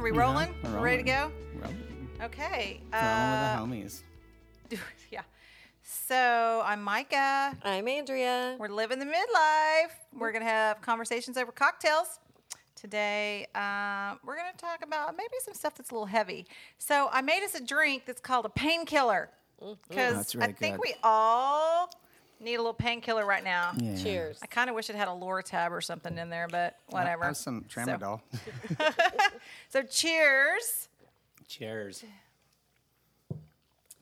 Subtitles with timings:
[0.00, 0.36] Yep, Are we we're- going?
[0.36, 0.54] Are we rolling?
[0.62, 1.32] we're We're ready to go?
[1.56, 1.60] rolling.
[1.60, 2.08] Rolling.
[2.22, 2.80] Okay.
[2.90, 3.80] Rolling Uh, with
[4.70, 4.80] the homies.
[5.10, 5.22] yeah.
[5.82, 7.54] So I'm Micah.
[7.62, 8.56] I'm Andrea.
[8.58, 9.90] We're living the midlife.
[10.18, 12.18] We're gonna have conversations over cocktails.
[12.76, 16.46] Today, uh, we're gonna talk about maybe some stuff that's a little heavy.
[16.78, 20.76] So I made us a drink that's called a painkiller because That's I really think
[20.76, 20.82] good.
[20.82, 21.90] we all
[22.40, 23.72] need a little painkiller right now.
[23.76, 23.96] Yeah.
[23.96, 24.38] Cheers.
[24.42, 27.24] I kind of wish it had a Lortab or something in there, but whatever.
[27.24, 28.20] Have some So- tramadol.
[29.68, 30.88] So, cheers.
[31.46, 32.04] Cheers.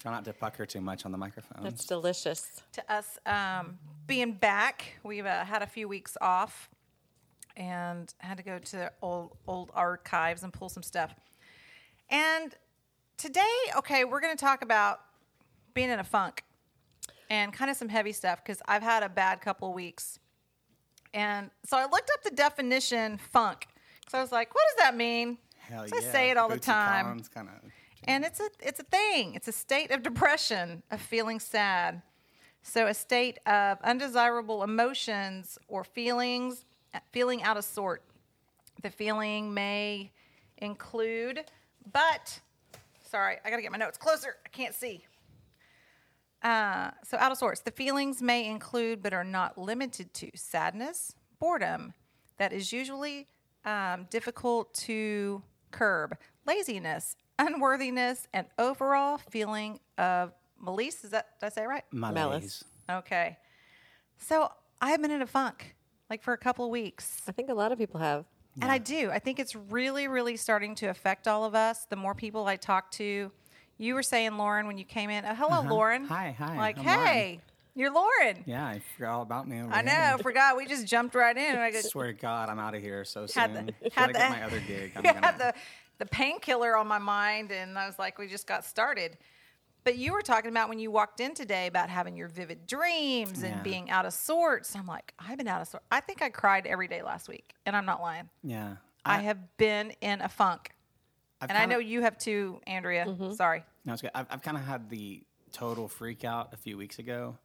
[0.01, 1.63] Try not to pucker too much on the microphone.
[1.65, 2.63] That's delicious.
[2.73, 4.99] to us um, being back.
[5.03, 6.69] We've uh, had a few weeks off
[7.57, 11.15] and had to go to old old archives and pull some stuff.
[12.09, 12.55] And
[13.17, 13.43] today,
[13.77, 15.01] okay, we're going to talk about
[15.75, 16.45] being in a funk
[17.31, 20.19] and kind of some heavy stuff because I've had a bad couple weeks.
[21.15, 23.67] And so I looked up the definition funk.
[24.09, 25.39] So I was like, what does that mean?
[25.61, 26.09] Hell so yeah.
[26.09, 27.23] I say it all the time.
[27.35, 27.51] Kinda,
[28.05, 29.35] And it's a it's a thing.
[29.35, 32.03] It's a state of depression, of feeling sad.
[32.63, 38.03] So a state of undesirable emotions or feelings, uh, feeling out of sort.
[38.83, 40.13] The feeling may
[40.59, 41.45] include,
[41.93, 42.41] but
[43.03, 44.37] sorry, I gotta get my notes closer.
[44.45, 45.05] I can't see.
[46.43, 47.61] Uh, so out of sorts.
[47.61, 51.95] The feelings may include, but are not limited to, sadness, boredom,
[52.39, 53.27] that is usually
[53.65, 61.05] um, difficult to curb, laziness, unworthiness, and overall feeling of malice.
[61.05, 61.85] Is that did I say it right?
[61.93, 62.65] malaise.
[62.91, 63.37] Okay.
[64.19, 64.51] So
[64.81, 65.77] I have been in a funk,
[66.09, 67.23] like for a couple of weeks.
[67.29, 68.25] I think a lot of people have.
[68.61, 69.11] And I do.
[69.13, 71.85] I think it's really, really starting to affect all of us.
[71.85, 73.31] The more people I talk to,
[73.79, 76.05] you were saying, Lauren, when you came in, oh, hello, Lauren.
[76.05, 76.15] Uh-huh.
[76.15, 77.41] Hi, hi, Like, I'm hey, Lauren.
[77.75, 78.45] you're Lauren.
[78.47, 79.61] Yeah, I forgot all about me.
[79.61, 79.85] I here.
[79.85, 80.19] know.
[80.23, 80.57] Forgot.
[80.57, 81.57] We just jumped right in.
[81.57, 83.67] I I just swear to God, I'm out of here so had soon.
[83.83, 84.93] the, had I the, get my other gig.
[84.97, 85.55] I'm had gonna, the,
[85.99, 87.53] the painkiller on my mind.
[87.53, 89.17] And I was like, we just got started.
[89.85, 93.43] But you were talking about when you walked in today about having your vivid dreams
[93.43, 93.63] and Yeah.
[93.63, 94.75] being out of sorts.
[94.77, 95.87] I'm like, I've been out of sorts.
[95.91, 97.55] I think I cried every day last week.
[97.65, 98.29] And I'm not lying.
[98.43, 98.77] yeah.
[99.05, 100.73] I have been in a funk.
[101.41, 103.07] I've And I kinda- know you have too, Andrea.
[103.35, 103.65] Sorry.
[103.85, 104.11] No, it's good.
[104.15, 105.23] I've, I've kind of had the
[105.53, 107.39] total freak out a few weeks ago.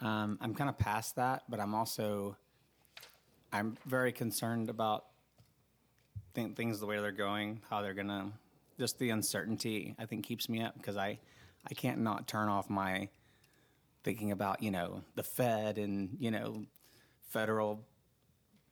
[0.00, 2.36] Um, I'm kind of past that, but I'm also
[3.52, 5.04] I'm very concerned about
[6.34, 8.32] th- things the way they're going, how they're gonna.
[8.78, 11.18] Just the uncertainty, I think, keeps me up because I
[11.70, 13.08] I can't not turn off my
[14.04, 16.64] thinking about you know the Fed and you know
[17.30, 17.86] federal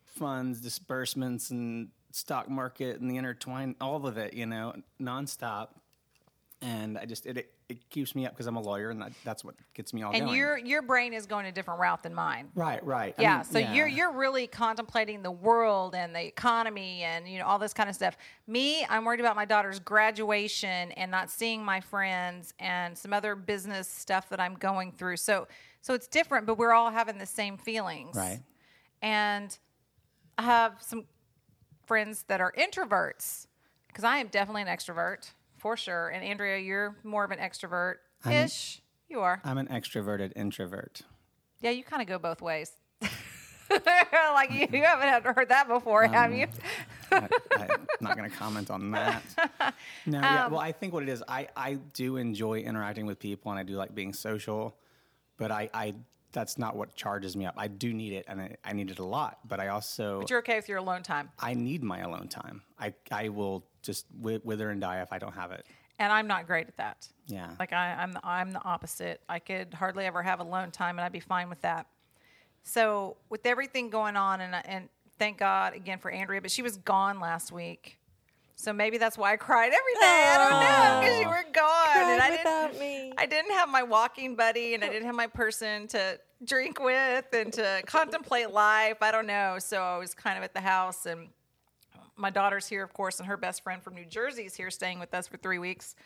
[0.04, 5.68] funds disbursements and stock market and the intertwine all of it you know nonstop
[6.62, 7.36] and I just it
[7.68, 10.12] it, keeps me up because I'm a lawyer and that, that's what gets me all
[10.12, 10.36] And going.
[10.36, 12.50] your your brain is going a different route than mine.
[12.54, 13.14] right, right.
[13.18, 17.38] I Yeah, mean, so you're you're really contemplating the world and the economy and you
[17.38, 18.16] know all this kind of stuff.
[18.46, 23.34] Me, I'm worried about my daughter's graduation and not seeing my friends and some other
[23.34, 25.16] business stuff that I'm going through.
[25.16, 25.48] So
[25.80, 28.14] so it's different, but we're all having the same feelings.
[28.16, 28.40] right.
[29.02, 29.56] And
[30.38, 31.04] I have some
[31.86, 33.46] friends that are introverts
[33.88, 36.08] because I am definitely an extrovert for sure.
[36.08, 37.96] And Andrea, you're more of an extrovert
[38.30, 38.80] ish.
[39.08, 39.40] You are.
[39.44, 41.02] I'm an extroverted introvert.
[41.60, 42.72] Yeah, you kind of go both ways.
[43.70, 46.46] like you, you haven't heard that before, have you?
[47.10, 47.28] I,
[47.58, 49.22] I'm not going to comment on that.
[50.06, 50.46] No, Um, yeah.
[50.48, 53.62] Well, I think what it is, I, I do enjoy interacting with people and I
[53.62, 54.76] do like being social,
[55.38, 55.94] but I, I
[56.34, 57.54] that's not what charges me up.
[57.56, 60.28] I do need it and I, I need it a lot, but I also But
[60.28, 61.30] you're okay with your alone time.
[61.38, 62.62] I need my alone time.
[62.78, 65.64] I I will just wi- wither and die if I don't have it.
[65.98, 67.08] And I'm not great at that.
[67.28, 67.52] Yeah.
[67.58, 69.20] Like I, I'm, the, I'm the opposite.
[69.28, 71.86] I could hardly ever have alone time, and I'd be fine with that.
[72.64, 76.76] So with everything going on, and and thank God again for Andrea, but she was
[76.78, 77.98] gone last week.
[78.56, 80.24] So maybe that's why I cried every day.
[80.32, 82.30] I don't know because you were gone, Cried and I
[82.70, 82.80] didn't.
[82.80, 83.12] me.
[83.18, 87.26] I didn't have my walking buddy, and I didn't have my person to drink with
[87.32, 88.98] and to contemplate life.
[89.02, 89.56] I don't know.
[89.58, 91.28] So I was kind of at the house, and
[92.16, 95.00] my daughter's here, of course, and her best friend from New Jersey is here staying
[95.00, 95.96] with us for three weeks.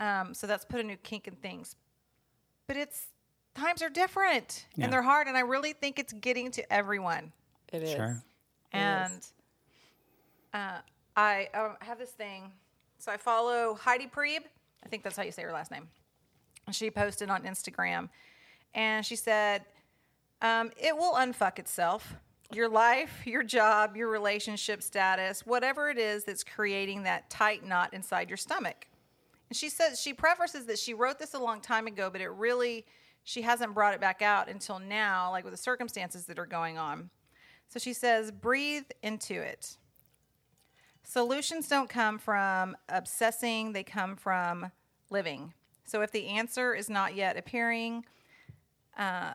[0.00, 1.76] Um, so that's put a new kink in things.
[2.66, 3.06] But it's
[3.54, 4.84] times are different Yeah.
[4.84, 7.32] and they're hard, and I really think it's getting to everyone.
[7.72, 7.90] It is.
[7.92, 8.22] Sure.
[8.72, 9.12] And
[10.52, 10.78] uh,
[11.16, 12.52] I um, have this thing.
[12.98, 14.44] So I follow Heidi Priebe.
[14.84, 15.88] I think that's how you say her last name.
[16.72, 18.08] She posted on Instagram,
[18.74, 19.64] and she said,
[20.40, 22.14] um, "It will unfuck itself.
[22.52, 27.92] Your life, your job, your relationship status, whatever it is that's creating that tight knot
[27.92, 28.86] inside your stomach."
[29.50, 32.28] And she says she prefaces that she wrote this a long time ago, but it
[32.28, 32.86] really
[33.24, 36.78] she hasn't brought it back out until now, like with the circumstances that are going
[36.78, 37.10] on.
[37.68, 39.78] So she says, breathe into it.
[41.04, 44.72] Solutions don't come from obsessing, they come from
[45.10, 45.52] living.
[45.84, 48.04] So if the answer is not yet appearing,
[48.96, 49.34] uh,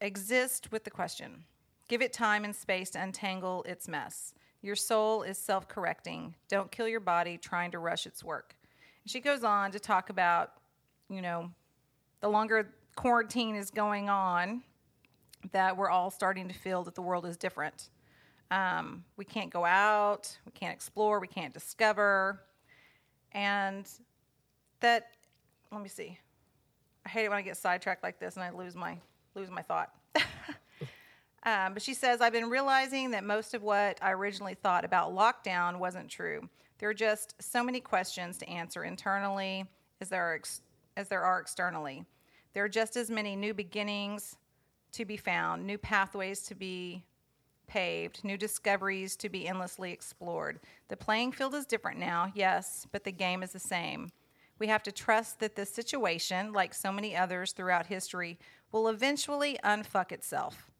[0.00, 1.44] exist with the question.
[1.88, 4.34] Give it time and space to untangle its mess.
[4.62, 6.34] Your soul is self correcting.
[6.48, 8.56] Don't kill your body trying to rush its work.
[9.04, 10.52] And she goes on to talk about,
[11.08, 11.50] you know,
[12.20, 14.62] the longer quarantine is going on,
[15.52, 17.90] that we're all starting to feel that the world is different.
[18.54, 22.40] Um, we can't go out, we can't explore, we can't discover.
[23.32, 23.88] And
[24.78, 25.08] that,
[25.72, 26.16] let me see.
[27.04, 28.96] I hate it when I get sidetracked like this and I lose my
[29.34, 29.90] lose my thought.
[31.42, 35.12] um, but she says, I've been realizing that most of what I originally thought about
[35.12, 36.48] lockdown wasn't true.
[36.78, 39.64] There are just so many questions to answer internally
[40.00, 40.62] as there are ex-
[40.96, 42.04] as there are externally.
[42.52, 44.36] There are just as many new beginnings
[44.92, 47.02] to be found, new pathways to be
[47.66, 50.60] paved, new discoveries to be endlessly explored.
[50.88, 54.10] The playing field is different now, yes, but the game is the same.
[54.58, 58.38] We have to trust that this situation, like so many others throughout history,
[58.70, 60.70] will eventually unfuck itself.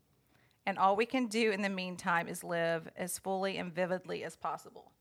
[0.66, 4.36] And all we can do in the meantime is live as fully and vividly as
[4.36, 4.92] possible.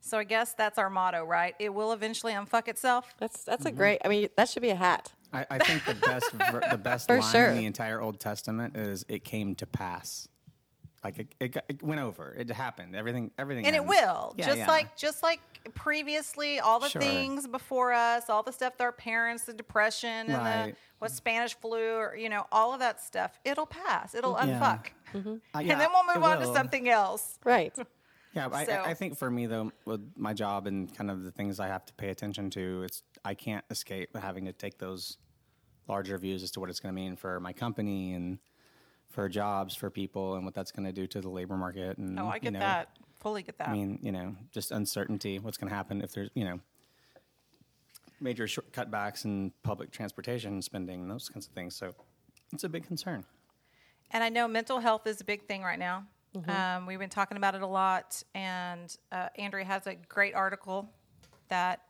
[0.00, 1.54] So I guess that's our motto, right?
[1.58, 3.14] It will eventually unfuck itself.
[3.18, 3.76] That's that's a mm-hmm.
[3.76, 4.00] great.
[4.04, 5.12] I mean, that should be a hat.
[5.32, 7.46] I, I think the best ver- the best For line sure.
[7.48, 10.28] in the entire Old Testament is "It came to pass."
[11.06, 12.34] Like it, it, it went over.
[12.36, 12.96] It happened.
[12.96, 13.30] Everything.
[13.38, 13.64] Everything.
[13.64, 14.66] and it will Yeah, just yeah.
[14.66, 15.38] like just like
[15.74, 17.00] previously all the Sure.
[17.00, 21.54] things before us all the stuff that our parents the depression and the what spanish
[21.54, 24.58] flu or you know all of that stuff it'll pass it'll Yeah.
[24.60, 24.86] unfuck
[25.54, 27.74] Uh, and then we'll move on to something else Right.
[28.34, 31.22] Yeah, but So- I, I think for me though, with my job and kind of
[31.24, 34.76] the things I have to pay attention to, it's I can't escape having to take
[34.78, 35.16] those
[35.88, 38.38] larger views as to what it's going to mean for my company and
[39.16, 41.96] for jobs for people and what that's going to do to the labor market.
[41.96, 44.70] And oh i you get know, that fully get that I mean, you know, just
[44.70, 45.38] uncertainty.
[45.38, 46.60] What's going to happen if there's you know
[48.20, 51.74] major short cutbacks in public transportation spending and those kinds of things.
[51.74, 51.94] So
[52.52, 53.24] it's a big concern.
[54.12, 56.04] and i know mental health is a big thing right now
[56.48, 60.88] um, we've been talking about it a lot and uh, andrea has a great article
[61.48, 61.80] that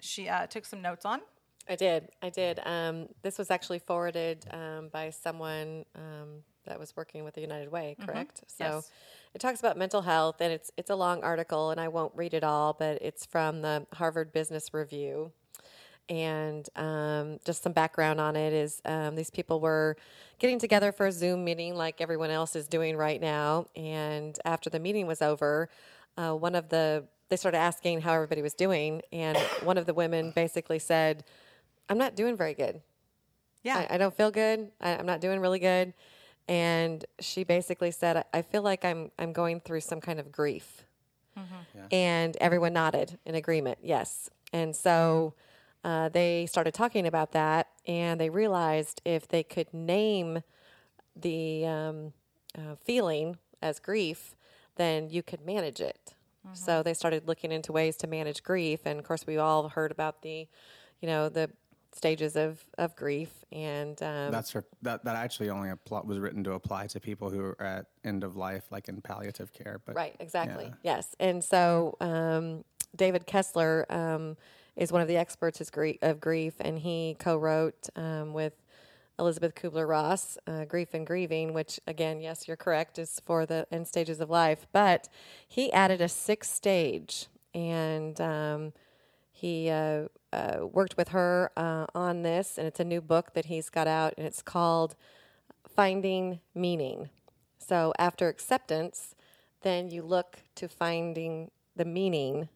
[0.00, 1.20] she uh, took some notes on
[1.68, 2.10] I did.
[2.22, 2.60] I did.
[2.64, 7.70] Um, this was actually forwarded um, by someone um, that was working with the United
[7.70, 8.42] Way, correct?
[8.46, 8.90] So Yes.
[9.34, 12.34] it talks about mental health, and it's it's a long article, and I won't read
[12.34, 15.32] it all, but it's from the Harvard Business Review.
[16.08, 19.96] And um, just some background on it is um, these people were
[20.38, 23.66] getting together for a Zoom meeting like everyone else is doing right now.
[23.74, 25.68] And after the meeting was over,
[26.16, 29.94] uh, one of the they started asking how everybody was doing, and one of the
[29.94, 31.24] women basically said,
[31.88, 32.82] "I'm not doing very good.
[33.64, 34.70] yeah I, I don't feel good.
[34.80, 35.92] I, I'm not doing really good."
[36.48, 40.30] And she basically said, "I, I feel like I'm I'm going through some kind of
[40.30, 40.84] grief."
[41.90, 44.30] And everyone nodded in agreement, yes.
[44.52, 45.34] And so
[45.84, 50.42] uh, they started talking about that, and they realized if they could name
[51.14, 52.12] the um,
[52.56, 54.34] uh, feeling as grief,
[54.76, 56.14] then you could manage it.
[56.54, 59.90] So they started looking into ways to manage grief, and of course, we all heard
[59.90, 60.46] about the,
[61.00, 61.50] you know, the
[61.96, 65.04] stages of, of grief, and um, That's for, that.
[65.04, 68.36] That actually only apply, was written to apply to people who are at end of
[68.36, 69.80] life, like in palliative care.
[69.84, 70.66] But Right, exactly.
[70.66, 70.96] yeah.
[70.96, 71.16] Yes.
[71.18, 74.36] And so um, David Kessler um,
[74.76, 78.52] is one of the experts of grief, and he co wrote um, with
[79.18, 83.66] Elisabeth Kubler Ross, uh, Grief and Grieving, which, again, yes, you're correct, is for the
[83.70, 84.66] end stages of life.
[84.72, 85.08] But
[85.48, 88.72] he added a sixth stage, and um,
[89.32, 93.46] he uh, uh, worked with her uh, on this, and it's a new book that
[93.46, 94.94] he's got out, and it's called
[95.66, 97.08] Finding Meaning.
[97.58, 99.14] So after acceptance,
[99.62, 102.48] then you look to finding the meaning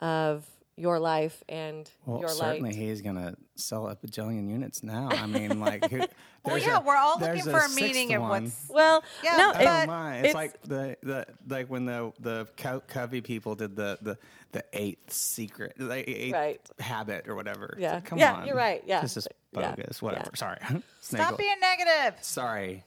[0.00, 0.46] of
[0.76, 2.74] your life and Well, your certainly light.
[2.74, 5.08] he's going to sell a bajillion units now.
[5.10, 6.02] I mean, like, who,
[6.44, 9.36] well yeah a- we're all there's looking for a sixth meaning of what's Well, Yeah,
[9.36, 10.16] no, oh but- Oh my!
[10.16, 14.18] It's, it's- like the, the like when the the Co- Covey people did the the
[14.52, 16.60] the eighth secret, the eighth Right.
[16.80, 17.76] habit or whatever.
[17.78, 17.94] Yeah.
[17.94, 19.00] like, come Yeah, on, you're right, yeah.
[19.00, 19.74] this is bogus.
[19.78, 19.84] yeah.
[20.00, 20.30] Whatever.
[20.34, 20.58] Sorry.
[21.00, 22.84] stop being negative Sorry.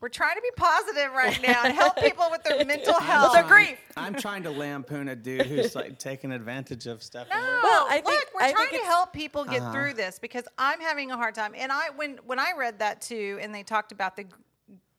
[0.00, 3.42] We're trying to be positive right now and help people with their mental health their
[3.42, 3.66] their grief.
[3.68, 7.26] grief I'm trying to lampoon a dude who's like taking advantage of stuff.
[7.30, 7.62] at work.
[7.64, 9.72] Well, I Look, think- we're I trying think to help people get Uh-huh.
[9.72, 11.52] through this because I'm having a hard time.
[11.56, 14.24] And I when when I read that too, and they talked about the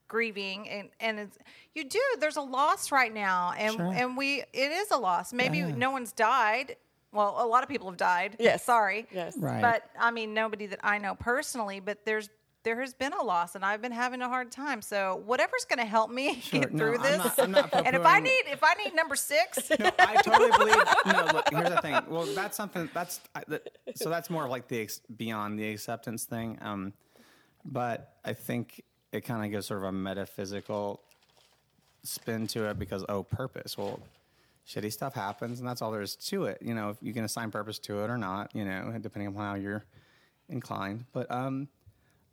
[0.08, 1.38] grieving and and it's,
[1.75, 3.94] you do there's a loss right now, and Sure.
[3.94, 5.32] and we it is a loss.
[5.34, 6.75] Maybe no one's died.
[7.12, 8.36] Well, a lot of people have died.
[8.39, 8.63] Yes.
[8.63, 9.08] sorry.
[9.12, 9.36] Yes.
[9.38, 9.62] Right.
[9.62, 11.79] But I mean, nobody that I know personally.
[11.79, 12.29] But there's
[12.69, 14.83] there has been a loss and I've been having a hard time.
[14.83, 16.59] So whatever's going to help me Sure.
[16.59, 17.17] get No, through I'm this.
[17.17, 20.51] not- I'm not and if I need if I need number six, no, I totally
[20.51, 20.75] believe.
[21.07, 21.95] No, look, here's the thing.
[22.07, 22.88] Well, that's something.
[22.93, 24.09] That's I- that, so.
[24.11, 26.59] That's more of like the ex, beyond the acceptance thing.
[26.61, 26.93] Um,
[27.65, 31.01] but I think it kind of gives sort of a metaphysical
[32.03, 33.79] spin to it because oh, purpose.
[33.79, 33.99] Well,
[34.67, 36.59] shitty stuff happens, and that's all there is to it.
[36.61, 38.55] You know, if you can assign purpose to it or not.
[38.55, 39.85] You know, depending on how you're
[40.49, 41.05] inclined.
[41.13, 41.67] But um,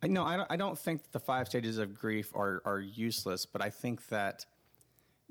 [0.03, 3.45] no, I don't, I don't think the five stages of grief are are useless.
[3.45, 4.45] But I think that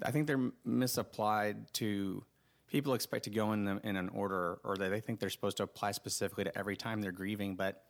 [0.02, 2.24] I think they're misapplied to
[2.68, 5.56] people expect to go in them in an order, or they, they think they're supposed
[5.58, 7.84] to apply specifically to every time they're grieving, but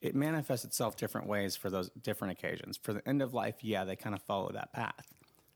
[0.00, 2.78] it manifests itself different ways for those different occasions.
[2.80, 5.12] For the end of life, yeah, they kind of follow that path.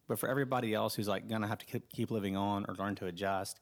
[0.09, 3.07] But for everybody else who's like gonna have to keep living on or learn to
[3.07, 3.61] adjust,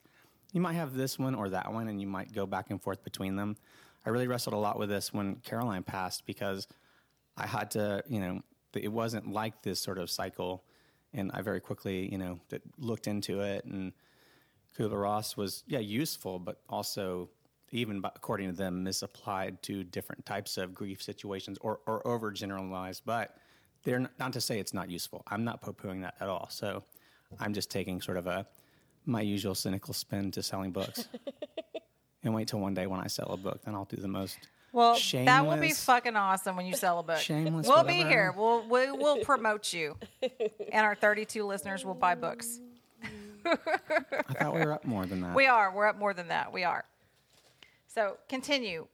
[0.53, 3.03] you might have this one or that one, and you might go back and forth
[3.03, 3.57] between them.
[4.05, 6.67] I really wrestled a lot with this when Caroline passed because
[7.37, 8.41] I had to, you know,
[8.73, 10.63] it wasn't like this sort of cycle,
[11.13, 12.39] and I very quickly, you know,
[12.77, 13.65] looked into it.
[13.65, 13.93] And
[14.77, 17.29] Kubler Ross was, yeah, useful, but also,
[17.71, 23.01] even according to them, misapplied to different types of grief situations or, or overgeneralized.
[23.05, 23.37] But
[23.83, 25.23] they're not, not to say it's not useful.
[25.27, 26.47] I'm not poo-pooing that at all.
[26.49, 26.83] So
[27.39, 28.45] I'm just taking sort of a
[29.05, 31.07] my usual cynical spin to selling books.
[32.23, 34.37] and wait till one day when I sell a book, then I'll do the most.
[34.71, 37.17] Well, that will be fucking awesome when you sell a book.
[37.19, 38.33] Shameless, we'll be here.
[38.35, 42.59] We'll we will promote you, and our 32 listeners will buy books.
[43.45, 45.35] I thought we were up more than that.
[45.35, 45.73] We are.
[45.73, 46.51] We're up more than that.
[46.51, 46.83] We are.
[47.87, 48.87] So continue.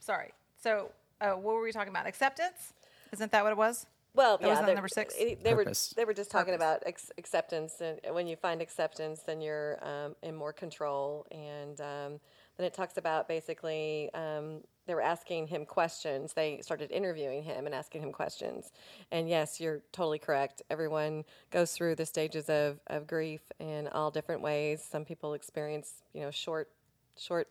[0.00, 0.32] Sorry.
[0.62, 2.06] So uh, what were we talking about?
[2.06, 2.72] Acceptance?
[3.12, 3.86] Isn't that what it was?
[4.12, 5.14] Well, That yeah, wasn't they're- number six?
[5.16, 5.92] it- They Purpose.
[5.96, 6.56] were they were just talking Purpose.
[6.66, 11.26] about ex- acceptance, and when you find acceptance, then you're um, in more control.
[11.30, 12.20] And um,
[12.56, 16.32] then it talks about basically um, they were asking him questions.
[16.32, 18.72] They started interviewing him and asking him questions.
[19.12, 20.62] And yes, you're totally correct.
[20.68, 24.82] Everyone goes through the stages of, of grief in all different ways.
[24.82, 26.70] Some people experience you know short
[27.16, 27.46] short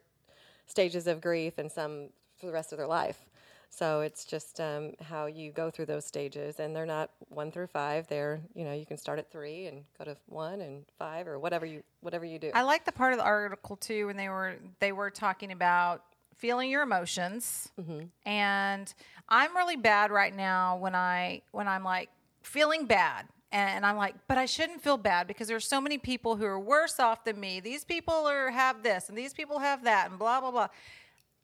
[0.66, 3.26] stages of grief, and some for the rest of their life.
[3.70, 7.68] So it's just um, how you go through those stages, and they're not one through
[7.68, 8.06] five.
[8.10, 11.40] They're you know you can start at three and go to one and five or
[11.40, 12.52] whatever you whatever you do.
[12.54, 16.04] I like the part of the article too when they were they were talking about
[16.40, 18.06] feeling your emotions, mm-hmm.
[18.28, 18.94] and
[19.28, 22.10] I'm really bad right now when I when I'm like
[22.42, 23.28] feeling bad.
[23.52, 26.60] And I'm like, but I shouldn't feel bad because there's so many people who are
[26.60, 27.60] worse off than me.
[27.60, 30.68] These people are have this and these people have that and blah blah blah.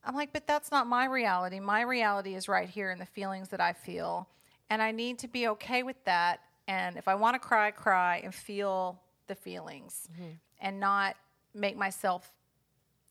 [0.04, 1.60] I'm like, but that's not my reality.
[1.60, 4.28] My reality is right here in the feelings that I feel.
[4.70, 6.42] And I need to be okay with that.
[6.68, 10.34] And if I want to cry, cry and feel the feelings mm-hmm.
[10.60, 11.16] and not
[11.54, 12.32] make myself,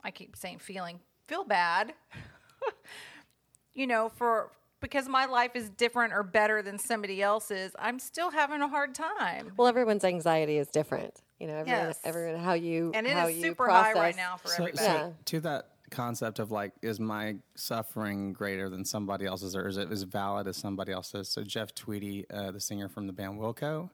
[0.02, 1.94] I keep saying feeling, feel bad,
[3.74, 4.50] you know, for
[4.80, 8.94] because my life is different or better than somebody else's, I'm still having a hard
[8.94, 9.52] time.
[9.56, 11.22] well, everyone's anxiety is different.
[11.40, 12.00] You know, everyone, Yes.
[12.04, 13.94] everyone how you And it how is super process.
[13.96, 14.76] high right now for so, everybody.
[14.78, 15.10] so Yeah.
[15.24, 19.90] to that concept of like, is my suffering greater than somebody else's, or is it
[19.90, 21.28] as valid as somebody else's?
[21.30, 23.88] So Jeff Tweedy, uh, the singer from the band Wilco,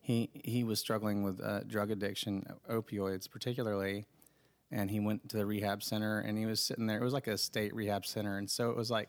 [0.00, 4.06] he he was struggling with uh, drug addiction, opioids particularly,
[4.70, 6.98] and he went to the rehab center and he was sitting there.
[6.98, 9.08] It was like a state rehab center, and so it was like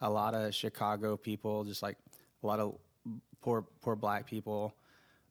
[0.00, 1.96] a lot of Chicago people, just like
[2.42, 2.76] a lot of
[3.40, 4.74] poor poor black people,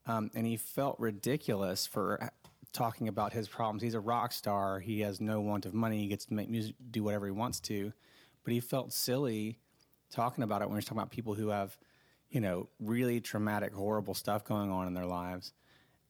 [0.07, 2.29] um, and he felt ridiculous for
[2.73, 3.81] talking about his problems.
[3.81, 4.79] He's a rock star.
[4.79, 5.99] He has no want of money.
[5.99, 7.93] He gets to make music, do whatever he wants to,
[8.43, 9.59] but he felt silly
[10.11, 11.77] talking about it when he's talking about people who have,
[12.29, 15.53] you know, really traumatic, horrible stuff going on in their lives.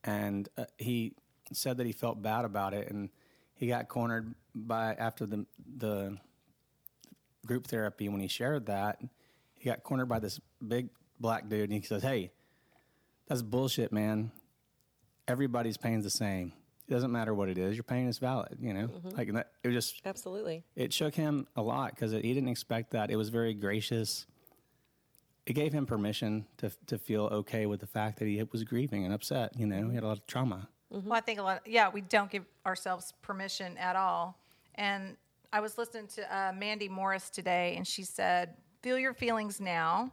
[0.03, 1.13] And uh, he
[1.53, 3.09] said that he felt bad about it, and
[3.55, 5.45] he got cornered by after the
[5.77, 6.17] the
[7.45, 8.99] group therapy when he shared that.
[9.53, 12.31] He got cornered by this big black dude, and he says, "Hey,
[13.27, 14.31] that's bullshit, man.
[15.27, 16.53] Everybody's pain's the same.
[16.87, 17.75] It doesn't matter what it is.
[17.75, 18.57] Your pain is valid.
[18.59, 19.17] You know, mm-hmm.
[19.17, 19.51] like that.
[19.63, 20.63] It was just Absolutely.
[20.75, 23.09] it shook him a lot because he didn't expect that.
[23.09, 24.27] It was very gracious.
[25.47, 29.05] It gave him permission to to feel okay with the fact that he was grieving
[29.05, 29.57] and upset.
[29.57, 30.67] You know, he had a lot of trauma.
[30.89, 31.61] Well, I think a lot.
[31.65, 34.37] yeah, we don't give ourselves permission at all.
[34.75, 35.17] And
[35.51, 40.11] I was listening to uh, Mandy Morris today, and she said, "Feel your feelings now.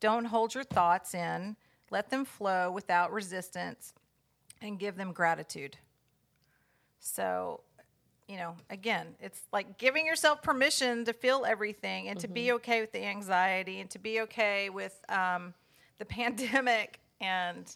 [0.00, 1.56] Don't hold your thoughts in.
[1.90, 3.94] Let them flow without resistance,
[4.60, 5.76] and give them gratitude."
[6.98, 7.60] So,
[8.28, 12.82] you know, again, it's like giving yourself permission to feel everything and to be okay
[12.82, 15.54] with the anxiety and to be okay with um,
[15.98, 17.74] the pandemic and.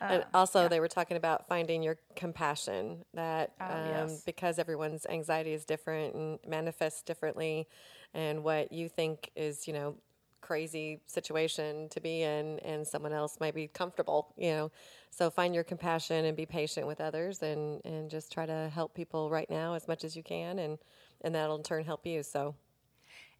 [0.00, 3.04] And also, they were talking about finding your compassion.
[3.14, 4.22] That um, yes.
[4.24, 7.68] because everyone's anxiety is different and manifests differently,
[8.14, 9.96] and what you think is, you know,
[10.40, 14.34] crazy situation to be in, and someone else might be comfortable.
[14.36, 14.72] You know,
[15.10, 18.94] so find your compassion and be patient with others, and and just try to help
[18.94, 20.78] people right now as much as you can, and
[21.22, 22.22] and that'll in turn help you.
[22.22, 22.54] So.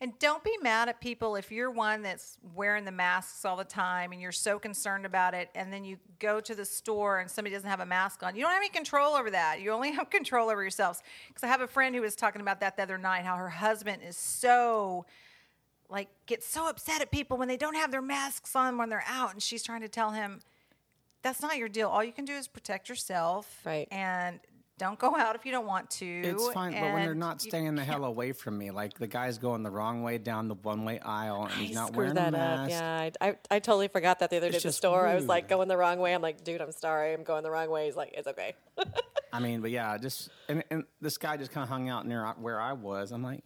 [0.00, 3.64] And don't be mad at people if you're one that's wearing the masks all the
[3.64, 7.30] time and you're so concerned about it, and then you go to the store and
[7.30, 8.36] somebody doesn't have a mask on.
[8.36, 9.62] You don't have any control over that.
[9.62, 11.02] You only have control over yourselves.
[11.28, 13.48] Because I have a friend who was talking about that the other night, how her
[13.48, 15.06] husband is so
[15.88, 19.04] like gets so upset at people when they don't have their masks on when they're
[19.06, 20.40] out, and she's trying to tell him
[21.22, 21.88] that's not your deal.
[21.88, 23.88] All you can do is protect yourself, Right.
[23.90, 24.40] And
[24.78, 26.06] don't go out if you don't want to.
[26.06, 29.38] It's fine, but when they're not staying the hell away from me, like the guy's
[29.38, 32.14] going the wrong way down the one way aisle and he's I not screwed wearing
[32.14, 32.58] that a up.
[32.58, 32.70] mask.
[32.70, 35.06] Yeah, I, I, I totally forgot that the other day at the just store.
[35.06, 36.14] I was like going the wrong way.
[36.14, 37.14] I'm like, dude, I'm sorry.
[37.14, 37.86] I'm going the wrong way.
[37.86, 38.54] He's like, it's okay.
[39.32, 42.24] I mean, but yeah, just and, and this guy just kind of hung out near
[42.24, 43.12] uh, where I was.
[43.12, 43.44] I'm like,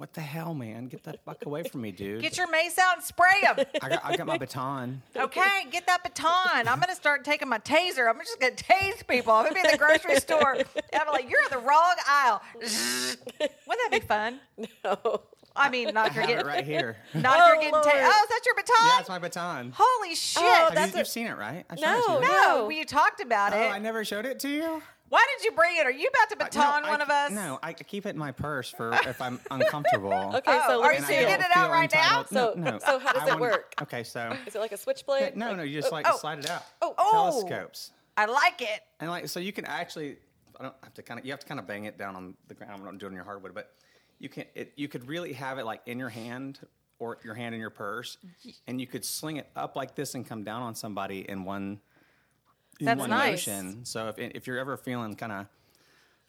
[0.00, 0.86] what the hell, man?
[0.88, 2.22] Get the fuck away from me, dude.
[2.22, 3.66] Get your mace out and spray them.
[3.82, 5.02] I got I got my baton.
[5.14, 6.66] Okay, get that baton.
[6.68, 8.08] I'm gonna start taking my taser.
[8.08, 9.34] I'm just gonna tase people.
[9.34, 10.54] I'm gonna be in the grocery store.
[10.54, 10.64] And
[10.94, 12.40] I'm like, you're in the wrong aisle.
[12.54, 14.40] Wouldn't that be fun?
[14.82, 15.20] No.
[15.56, 16.96] I mean, not if I you're have it getting, right here.
[17.12, 18.08] not if Oh, you're getting tased.
[18.08, 18.76] Oh, is that your baton?
[18.86, 19.72] Yeah, it's my baton.
[19.76, 20.42] Holy oh, shit!
[20.42, 21.64] Oh, Have that's you, a- you've seen it, right?
[21.68, 22.32] I showed No, it to you.
[22.32, 22.58] no.
[22.60, 23.56] no, we talked about it.
[23.56, 23.68] Oh, it.
[23.70, 24.80] I never showed it to you.
[25.10, 25.84] Why did you bring it?
[25.86, 27.32] Are you about to No, baton I- one of us?
[27.32, 30.12] No, I keep it in my purse for if I'm uncomfortable.
[30.40, 31.56] Okay, Oh, so are let you me And I see saying don't it it.
[31.56, 32.24] out feel right now?
[32.24, 32.78] So- no, no.
[32.78, 33.74] so how does I it wanna- work?
[33.82, 35.36] Okay, so Is it like a switchblade?
[35.36, 36.16] no, Like- no, you just like oh.
[36.16, 36.64] slide it out.
[36.80, 36.94] Oh.
[36.96, 37.10] Oh.
[37.42, 37.90] telescopes.
[38.16, 38.80] I like it.
[39.00, 40.16] And like, so you can actually,
[40.58, 42.34] I don't have to kind of, you have to kind of bang it down on
[42.46, 42.72] the ground.
[42.76, 43.72] I'm not doing your hardwood, but
[44.20, 46.60] you can, it, you could really have it like in your hand
[47.00, 48.18] or your hand in your purse,
[48.68, 51.80] and you could sling it up like this and come down on somebody in one,
[52.80, 53.46] in That's one nice.
[53.46, 53.84] motion.
[53.84, 55.46] So if if you're ever feeling kind of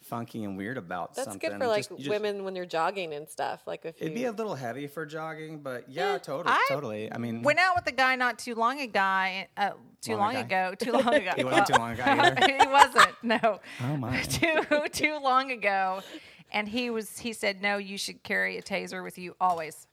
[0.02, 2.56] funky and weird about something, That's something, good for like just- you just- women when
[2.56, 3.62] you're jogging and stuff.
[3.66, 4.00] Like if.
[4.00, 7.12] It'd be a little heavy for jogging, but yeah, Yeah, totally, I totally.
[7.12, 9.00] I mean, Went out with a guy not too long ago.
[9.56, 10.74] Uh, too Long long ago?
[10.78, 11.30] Too long ago.
[11.36, 12.02] He wasn't too long ago
[12.46, 13.14] he wasn't.
[13.22, 13.60] No.
[13.82, 14.60] oh my, too
[14.92, 16.02] too long ago,
[16.50, 17.18] and he was.
[17.20, 19.86] He said, "No, you should carry a taser with you always,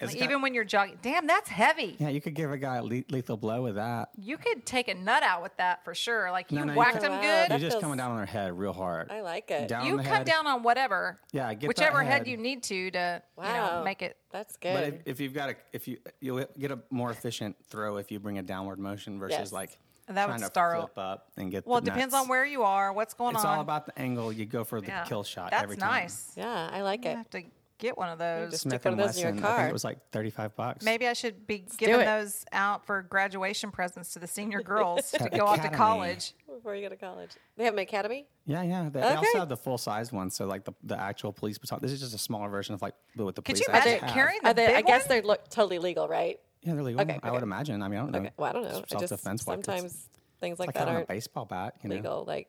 [0.00, 1.96] Like, got- even when you're jogging." Damn, that's heavy.
[1.98, 4.10] yeah, you could give a guy a le- lethal blow with that.
[4.18, 6.30] You could take a nut out with that for sure.
[6.30, 7.26] Like you No, no, you whacked him Wow, good.
[7.26, 9.10] that You're just feels- coming down on their head real hard.
[9.10, 9.68] I like it.
[9.68, 10.26] Down you the cut head.
[10.26, 11.20] down on whatever.
[11.32, 12.12] Yeah, get that whichever head.
[12.18, 12.26] head.
[12.28, 13.82] you need to to you know Wow.
[13.84, 14.16] make it.
[14.30, 14.74] That's good.
[14.74, 18.10] But if, if you've got a, if you you'll get a more efficient throw if
[18.10, 19.52] you bring a downward motion versus Yes.
[19.52, 19.78] like
[20.08, 21.66] That would trying to flip up and get.
[21.66, 22.24] Well, it depends nuts.
[22.24, 23.50] on where you are, what's going It's on.
[23.52, 24.30] It's all about the angle.
[24.32, 25.04] You go for the Yeah.
[25.04, 25.90] kill shot That's every time.
[26.02, 26.32] nice.
[26.36, 27.16] yeah, I like I it.
[27.16, 27.42] have to
[27.78, 28.50] get one of those.
[28.52, 29.44] just- Smith and of those in your Wesson.
[29.44, 29.68] I think car.
[29.68, 30.84] it was like thirty-five bucks.
[30.84, 35.10] Maybe I should be do giving those out for graduation presents to the senior girls
[35.12, 36.34] to At go off to college.
[36.46, 38.26] Before you go to college, they have an academy.
[38.46, 38.88] Yeah, yeah.
[38.90, 41.80] They, they also have the full-size one, so like the, the actual police baton.
[41.82, 44.40] This is just a smaller version of like what the Could police you imagine carrying
[44.42, 44.66] the they?
[44.68, 45.08] big I guess one?
[45.08, 46.40] they're look, totally legal, right?
[46.62, 47.02] Yeah, they're legal.
[47.02, 47.82] Okay, I would imagine.
[47.82, 48.18] I mean, I don't know.
[48.20, 48.30] Okay.
[48.36, 48.70] Well, I don't know.
[48.80, 49.66] Just Self-defense weapons.
[49.66, 50.08] sometimes
[50.40, 51.74] things It's like, like that aren't baseball bat.
[51.82, 51.94] You know?
[51.96, 52.24] legal.
[52.26, 52.48] Like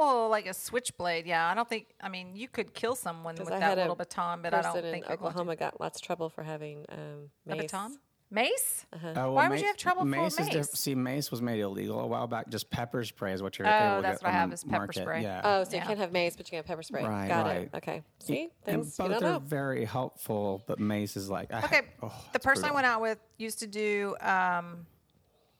[0.00, 1.46] Well, like a switchblade, yeah.
[1.50, 1.88] I don't think.
[2.00, 4.72] I mean, you could kill someone with I that a little baton, but I don't
[4.72, 5.24] person think in you're going to.
[5.26, 7.60] Oklahoma got lots of trouble for having um, A mace.
[7.62, 7.98] baton,
[8.30, 8.86] mace.
[8.94, 10.32] Oh, well, Why would you have trouble for mace?
[10.32, 10.48] Is mace?
[10.54, 12.48] diff- see, mace was made illegal a while back.
[12.48, 14.64] Just pepper spray is what you're Oh, able to that's get what I have is
[14.64, 15.00] pepper market.
[15.02, 15.22] spray.
[15.22, 15.42] Yeah.
[15.44, 15.82] Oh, so Yeah.
[15.82, 17.04] you can't have mace, but you can have pepper spray.
[17.04, 17.56] Right, Got right.
[17.62, 17.70] it.
[17.74, 18.02] Okay.
[18.20, 19.38] See, and things you both don't are know.
[19.40, 23.02] very helpful, but mace is like I- Okay, oh, the it's person I went out
[23.02, 24.86] with used to do um,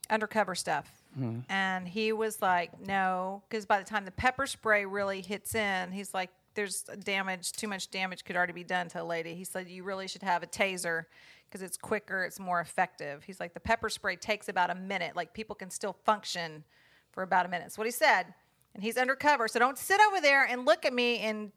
[0.08, 1.40] undercover stuff, Mm-hmm.
[1.48, 5.90] and he was like, "No," because by the time the pepper spray really hits in,
[5.92, 7.52] he's like, "There's damage.
[7.52, 10.22] Too much damage could already be done to a lady." He said, "You really should
[10.22, 11.04] have a taser."
[11.48, 13.24] Because it's quicker, it's more effective.
[13.24, 15.16] He's like, the pepper spray takes about a minute.
[15.16, 16.62] Like, people can still function
[17.10, 17.64] for about a minute.
[17.64, 18.32] That's what he said.
[18.72, 19.48] And he's undercover.
[19.48, 21.50] So don't sit over there and look at me and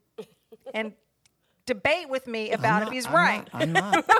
[0.74, 0.94] and
[1.66, 3.52] debate with me about not- if he's I'm right.
[3.52, 4.04] not- I'm not.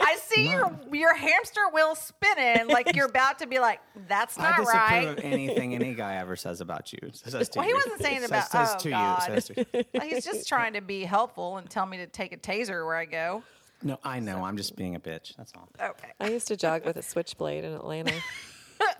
[0.00, 4.42] I see your your hamster wheel spinning like you're about to be like, that's I
[4.42, 5.08] not disapprove right.
[5.08, 6.98] of anything any guy ever says about you.
[7.12, 7.76] Says to Well, he you.
[7.76, 9.28] wasn't saying Says- about- says oh, to God.
[9.28, 9.34] you.
[9.34, 9.84] Says to you.
[10.02, 13.04] He's just trying to be helpful and tell me to take a taser where I
[13.04, 13.42] go.
[13.82, 14.42] No, I know.
[14.44, 15.36] I'm just being a bitch.
[15.36, 15.68] That's all.
[15.80, 16.08] Okay.
[16.18, 18.12] I used to jog with a switchblade in Atlanta.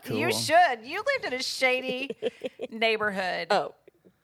[0.08, 0.80] You should.
[0.84, 2.10] You lived in a shady
[2.70, 3.48] neighborhood.
[3.50, 3.74] oh,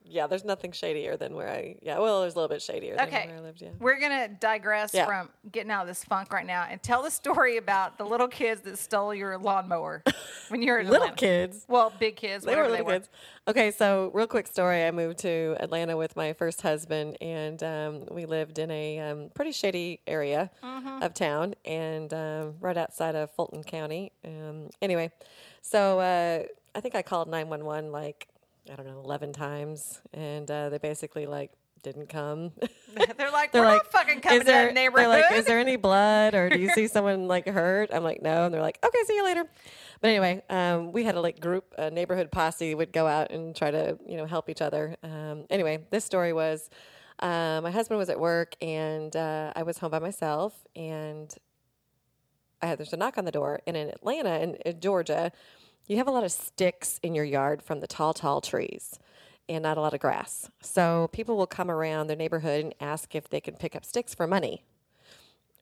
[0.05, 0.27] yeah.
[0.27, 1.77] There's nothing shadier than where I.
[1.83, 1.99] Yeah.
[1.99, 3.21] Well, there's a little bit shadier Okay.
[3.27, 3.63] than where I lived.
[3.63, 3.71] Yeah.
[3.81, 5.07] We're going to digress Yeah.
[5.07, 8.29] from getting out of this funk right now and tell the story about the little
[8.29, 10.03] kids that stole your lawnmower
[10.49, 11.17] when you were Little Atlanta.
[11.17, 11.65] kids.
[11.69, 12.93] Well, big kids, They were they little were.
[12.93, 13.09] kids.
[13.49, 14.85] Okay, so real quick story.
[14.85, 19.31] I moved to Atlanta with my first husband, and um, we lived in a um,
[19.35, 21.03] pretty shady area Mm-hmm.
[21.03, 24.13] of town, and um, right outside of Fulton County.
[24.25, 25.11] Um, anyway,
[25.63, 26.43] so uh,
[26.75, 28.29] I think I called nine one one like
[28.71, 31.53] I don't know eleven times, and uh, they basically like
[31.85, 32.51] didn't come.
[33.17, 35.11] They're like, they're like, fucking coming is there, to that neighborhood.
[35.11, 37.91] They're like, is there any blood or do you see someone like hurt?
[37.93, 38.45] I'm like, no.
[38.45, 39.45] And they're like, okay, see you later.
[40.01, 43.55] But anyway, um, we had a like group, a neighborhood posse would go out and
[43.55, 44.97] try to, you know, help each other.
[45.03, 46.71] Um, anyway, this story was,
[47.19, 51.35] uh, my husband was at work and uh, I was home by myself and
[52.63, 53.61] I had, there's a knock on the door.
[53.67, 55.33] And in Atlanta, in, in Georgia,
[55.87, 58.99] you have a lot of sticks in your yard from the tall, tall trees
[59.49, 60.51] and not a lot of grass.
[60.63, 64.15] So people will come around their neighborhood and ask if they can pick up sticks
[64.15, 64.63] for money.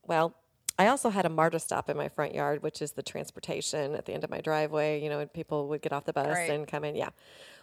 [0.06, 0.34] Well,
[0.78, 4.06] I also had a MARTA stop in my front yard, which is the transportation at
[4.06, 6.50] the end of my driveway, you know, and people would get off the bus Right.
[6.50, 6.94] and come in.
[6.94, 7.10] Yeah.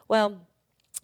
[0.08, 0.42] Well,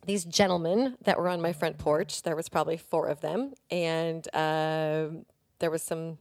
[0.06, 4.28] these gentlemen that were on my front porch, there was probably four of them, and
[4.36, 5.26] um
[5.60, 6.18] there was some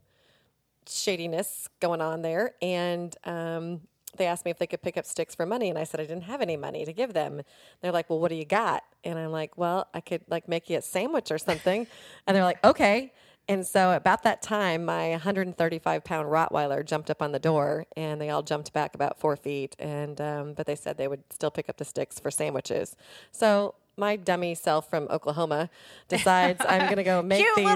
[0.89, 2.55] shadiness going on there.
[2.63, 3.81] And um,
[4.17, 6.05] they asked me if they could pick up sticks for money, and I said I
[6.05, 7.43] didn't have any money to give them.
[7.81, 10.71] They're like, "Well, what do you got?" And I'm like, "Well, I could like make
[10.71, 11.87] you a sandwich or something."
[12.27, 13.13] and they're like, "Okay."
[13.47, 18.21] And so about that time, my 135 pound Rottweiler jumped up on the door, and
[18.21, 19.77] they all jumped back about four feet.
[19.79, 22.97] And um, but they said they would still pick up the sticks for sandwiches.
[23.33, 25.69] So my dummy self from Oklahoma
[26.09, 27.67] decides I'm going to go make these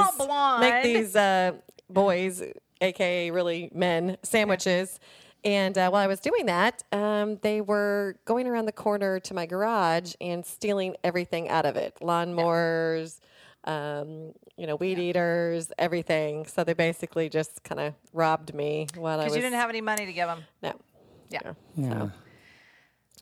[0.60, 1.52] make these uh,
[1.90, 2.42] boys,
[2.80, 4.98] aka really men, sandwiches.
[5.44, 9.34] And uh, while I was doing that, um, they were going around the corner to
[9.34, 13.20] my garage and stealing everything out of it lawnmowers,
[13.64, 16.44] um, you know, weed eaters, everything.
[16.46, 19.32] So they basically just kind of robbed me while I was.
[19.32, 20.44] Because you didn't have any money to give them.
[20.62, 20.74] no.
[21.30, 21.52] Yeah.
[21.76, 22.08] Yeah.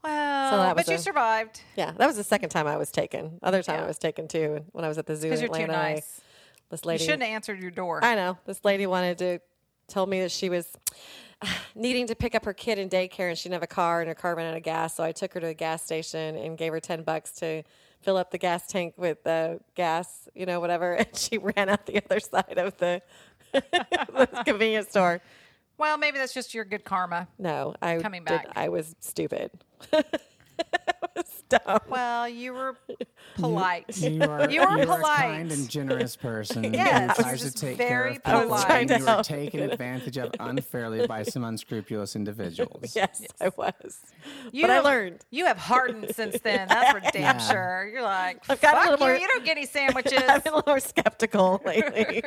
[0.05, 2.93] Well, that was but you a- survived Yeah, that was the second time I was
[2.93, 3.39] taken.
[3.43, 3.85] Other time Yeah.
[3.85, 5.73] I was taken too when I was at the zoo in because you're too Atlanta.
[5.83, 6.21] I- nice.
[6.71, 8.05] This You lady, shouldn't have answered your door.
[8.05, 8.39] I know.
[8.45, 9.39] This lady wanted to
[9.89, 10.69] tell me that she was
[11.75, 14.09] needing to pick up her kid in daycare and she didn't have a car and
[14.09, 14.97] her car ran out of gas.
[14.97, 17.63] So I took her to a gas station and gave her 10 bucks to
[18.01, 20.95] fill up the gas tank with uh, gas, you know, whatever.
[20.99, 23.03] And she ran out the other side of the,
[23.53, 25.21] the convenience store.
[25.79, 27.29] well, maybe that's just your good karma.
[27.39, 28.49] No, I Coming did- back.
[28.57, 29.51] I was stupid.
[31.53, 31.81] I was dumb.
[31.89, 32.77] Well, you were
[33.37, 33.97] polite.
[33.99, 35.03] You are, You were you're polite.
[35.05, 36.65] a kind and generous person.
[36.75, 38.67] Yes, who tries to take very care of polite.
[38.67, 42.93] trying to and you were taken advantage of unfairly by some unscrupulous individuals.
[42.97, 43.99] Yes, I was.
[44.53, 45.25] You but I learned.
[45.31, 46.69] You have hardened since then.
[46.69, 47.39] That's for damn Yeah.
[47.39, 47.91] sure.
[47.93, 49.13] You're like, I've gotten a fuck little you.
[49.15, 50.23] more- You don't get any sandwiches.
[50.29, 52.23] I've been a little more skeptical lately.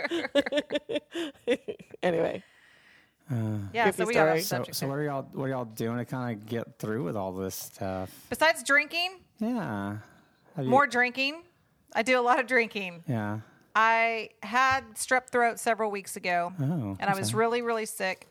[2.03, 2.43] anyway,
[3.31, 4.31] Uh, yeah, so we got story.
[4.31, 4.75] off So- So, subject.
[4.77, 4.89] so there.
[4.89, 7.55] what are y'all what are y'all doing to kind of get through with all this
[7.55, 8.09] stuff?
[8.29, 9.97] Besides drinking, Yeah.
[10.55, 11.43] Have you- more drinking.
[11.93, 13.03] I do a lot of drinking.
[13.07, 13.39] Yeah.
[13.75, 16.63] I had strep throat several weeks ago, Oh,
[16.99, 17.39] and I I'm was sorry.
[17.45, 18.27] really, really sick.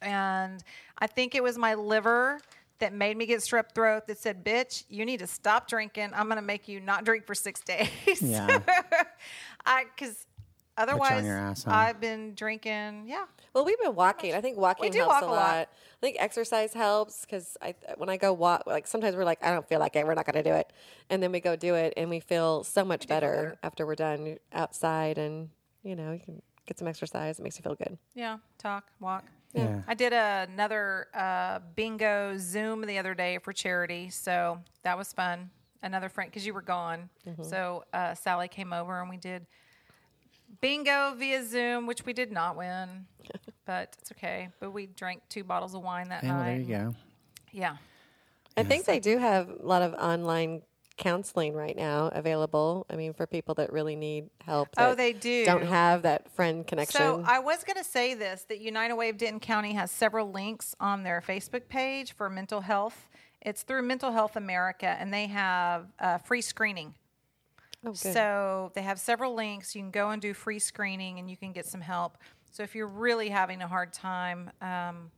[0.00, 0.62] And
[0.98, 2.40] I think it was my liver
[2.78, 6.10] that made me get strep throat that said, "Bitch, you need to stop drinking.
[6.14, 8.58] I'm going to make you not drink for six days." Yeah.
[9.66, 10.26] I because
[10.76, 11.72] otherwise your ass, huh?
[11.72, 13.04] I've been drinking.
[13.06, 14.34] Yeah, well, we've been walking.
[14.34, 15.36] I think walking do helps walk a a lot.
[15.36, 15.68] lot.
[15.68, 19.50] I think exercise helps because I when I go walk, like sometimes we're like, I
[19.50, 20.06] don't feel like it.
[20.06, 20.72] We're not going to do it,
[21.10, 23.58] and then we go do it, and we feel so much better, better.
[23.62, 25.48] after we're done outside, and
[25.82, 27.38] you know, you can get some exercise.
[27.38, 27.98] It makes you feel good.
[28.14, 28.38] yeah.
[28.58, 29.24] Talk, walk.
[29.54, 29.82] Yeah.
[29.86, 35.50] I did another uh, bingo Zoom the other day for charity, so that was fun.
[35.82, 37.10] Another friend, because you were gone,
[37.42, 39.46] so uh, Sally came over and we did
[40.60, 43.06] bingo via Zoom, which we did not win,
[43.66, 44.48] but it's okay.
[44.60, 46.50] But we drank two bottles of wine that Yeah, well, night.
[46.50, 46.94] there you go.
[47.52, 47.76] Yeah,
[48.56, 50.62] I think they do have a lot of online
[50.96, 52.86] counseling right now available.
[52.88, 54.68] I mean, for people that really need help.
[54.76, 55.44] Oh, they do.
[55.44, 56.98] Don't have that friend connection.
[56.98, 60.30] So I was going to say this that United Way of Denton County has several
[60.30, 63.08] links on their Facebook page for mental health.
[63.40, 66.94] It's through Mental Health America, and they have uh, free screening.
[67.84, 67.92] Oh.
[67.92, 69.74] So they have several links.
[69.74, 72.18] You can go and do free screening, and you can get some help.
[72.50, 75.10] So if you're really having a hard time, um,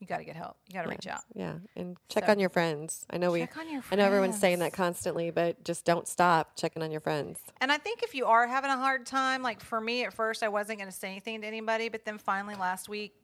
[0.00, 0.56] you got to get help.
[0.68, 1.20] You got to reach out.
[1.34, 3.06] Yeah, and check So- on your friends.
[3.08, 3.80] I know Check on we.
[3.92, 7.38] I know everyone's saying that constantly, but just don't stop checking on your friends.
[7.60, 10.42] And I think if you are having a hard time, like for me at first,
[10.42, 13.14] I wasn't going to say anything to anybody, but then finally last week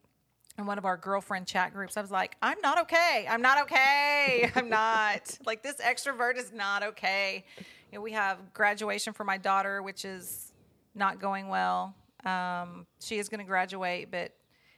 [0.57, 3.27] in one of our girlfriend chat groups, I was like, I'm not okay.
[3.29, 4.51] I'm not okay.
[4.57, 5.37] I'm not.
[5.45, 7.45] like this extrovert is not okay.
[7.91, 10.53] You know, we have graduation for my daughter, which is
[10.95, 11.95] not going well.
[12.25, 14.33] Um, she is going to graduate, but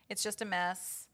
[0.09, 1.07] it's just a mess.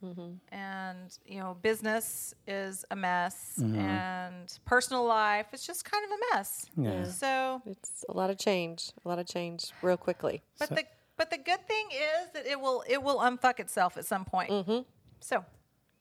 [0.50, 3.54] And, you know, business is a mess.
[3.59, 6.66] And personal life, it's just kind of a mess.
[6.76, 7.04] Yeah.
[7.04, 10.42] So It's a lot of change, a lot of change real quickly.
[10.59, 10.85] but the
[11.18, 14.50] but the good thing is that it will it will unfuck itself at some point.
[14.50, 14.80] Mm-hmm.
[15.20, 15.44] So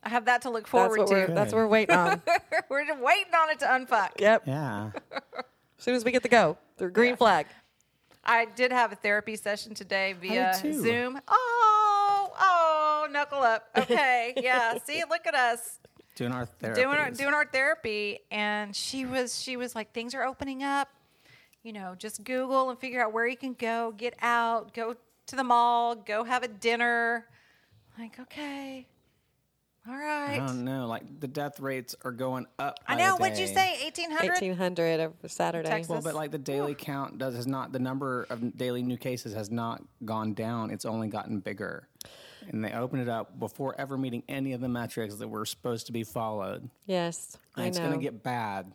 [0.04, 1.28] I have that to look That's forward we're.
[1.28, 1.34] to.
[1.34, 2.22] That's what we're waiting on.
[2.70, 4.10] we're just waiting on it to unfuck.
[4.20, 4.44] yep.
[4.46, 4.92] Yeah.
[5.78, 7.48] As soon as we get the go, the green flag.
[8.24, 10.54] I did have a therapy session today via.
[10.56, 11.20] Zoom.
[11.28, 13.68] Oh, oh, knuckle up.
[13.78, 14.78] Okay, yeah.
[14.84, 15.80] See, look at us
[16.16, 16.82] Doing our therapy.
[16.82, 20.88] doing our doing our therapy, and she was she was like, things are opening up.
[21.62, 24.96] You know, just Google and figure out where you can go, get out, go
[25.28, 27.26] to the mall, go have a dinner.
[28.00, 28.88] Like, okay,
[29.88, 30.36] all right.
[30.42, 30.88] I don't know.
[30.88, 32.80] Like the death rates are going up.
[32.88, 33.16] I by the know.
[33.18, 33.78] What'd you say?
[33.86, 34.30] Eighteen hundred.
[34.32, 35.70] 1800 over Saturday.
[35.70, 35.90] Texas.
[35.90, 39.34] Well, but like the daily count does has not the number of daily new cases
[39.34, 40.72] has not gone down.
[40.72, 41.88] It's only gotten bigger.
[42.50, 45.88] And they opened it up before ever meeting any of the metrics that were supposed
[45.88, 46.70] to be followed.
[46.86, 47.86] Yes, And I it's know.
[47.88, 48.72] going to get bad.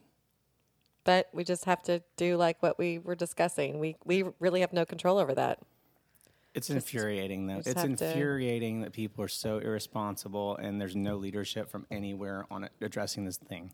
[1.05, 3.79] but we just have to do like what we were discussing.
[3.79, 5.61] We we really have no control over that.
[6.54, 7.58] It's infuriating, though.
[7.58, 12.46] It's have to- infuriating that people are so irresponsible and there's no leadership from anywhere
[12.50, 13.72] on it addressing this thing.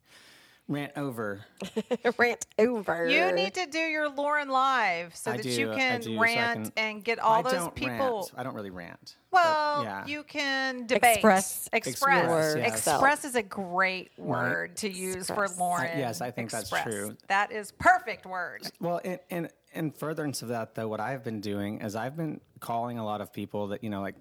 [0.68, 1.44] Rant over.
[2.18, 3.08] Rant over.
[3.08, 6.20] You need to do your Lauren live so I that do, you can do, so
[6.20, 7.92] rant can- and get all I those don't people.
[8.16, 8.32] Rant.
[8.36, 9.14] I don't really rant.
[9.30, 10.04] Well, yeah.
[10.06, 11.18] you can debate.
[11.18, 12.56] Express Express.
[12.56, 15.86] your Express, is a great word to use for Lauren.
[15.94, 17.16] I- yes, I think that's true.
[17.28, 18.68] That is perfect word.
[18.80, 22.40] Well, in, in in furtherance of that, though, what I've been doing is I've been
[22.60, 24.16] calling a lot of people that you know, like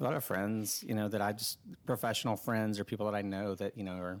[0.00, 3.22] a lot of friends, you know, that I just professional friends or people that I
[3.22, 4.20] know that you know are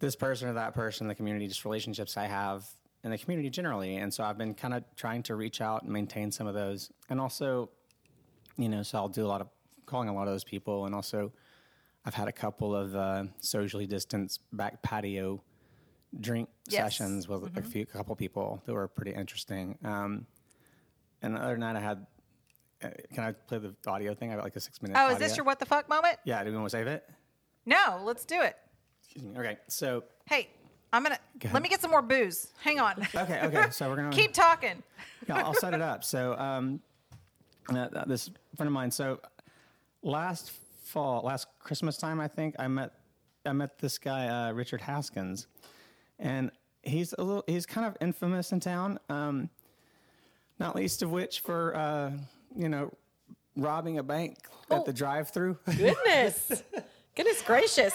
[0.00, 2.66] this person or that person, in the community, just relationships I have
[3.04, 5.92] in the community generally, and so I've been kind of trying to reach out and
[5.92, 7.70] maintain some of those, and also,
[8.56, 9.48] you know, so I'll do a lot of
[9.86, 11.32] calling a lot of those people, and also.
[12.06, 15.42] I've had a couple of uh, socially distanced back patio
[16.20, 16.82] drink Yes.
[16.96, 19.78] sessions with a few a couple people that were pretty interesting.
[19.84, 20.26] Um,
[21.22, 22.06] and the other night I had.
[22.82, 24.32] Uh, can I play the audio thing?
[24.32, 24.96] I got like a six minute.
[24.98, 26.18] Oh, is this your what the fuck moment?
[26.24, 26.42] Yeah.
[26.44, 27.08] Do we want to save it?
[27.66, 28.56] No, let's do it.
[29.02, 29.38] Excuse me.
[29.38, 29.58] Okay.
[29.68, 30.04] So.
[30.26, 30.48] Hey,
[30.92, 31.54] I'm gonna ahead.
[31.54, 32.52] let me get some more booze.
[32.62, 32.94] Hang on.
[33.14, 33.40] Okay.
[33.42, 33.70] Okay.
[33.70, 34.82] So we're gonna Keep talking.
[35.28, 36.04] yeah, I'll set it up.
[36.04, 36.80] So, um,
[37.68, 38.90] uh, this friend of mine.
[38.90, 39.20] So,
[40.02, 40.52] last
[40.84, 42.92] fall, last Christmas time, I think I met
[43.46, 45.46] I met this guy, uh, Richard Haskins,
[46.24, 46.50] and
[46.82, 48.98] he's a little he's kind of infamous in town.
[49.08, 49.50] Um,
[50.58, 52.10] not least of which for uh,
[52.56, 52.90] you know
[53.56, 54.38] robbing a bank
[54.70, 55.58] at the drive-through.
[55.76, 56.64] Goodness.
[57.14, 57.94] Goodness gracious.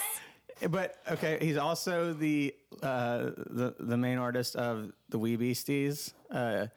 [0.70, 6.68] but okay, he's also the uh, the the main artist of the Wee Beasties, uh,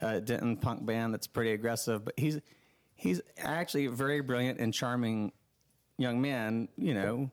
[0.00, 2.04] uh, Denton punk band that's pretty aggressive.
[2.04, 2.40] But he's
[2.94, 5.32] he's actually a very brilliant and charming
[5.96, 6.68] young man.
[6.76, 7.30] You know,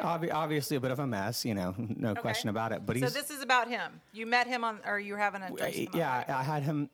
[0.00, 1.44] obvi- obviously a bit of a mess.
[1.44, 2.84] You know, no question about it.
[2.86, 4.00] But So he's this is about him.
[4.12, 6.24] You met him on, or you were having a drink with him yeah.
[6.28, 6.90] I had him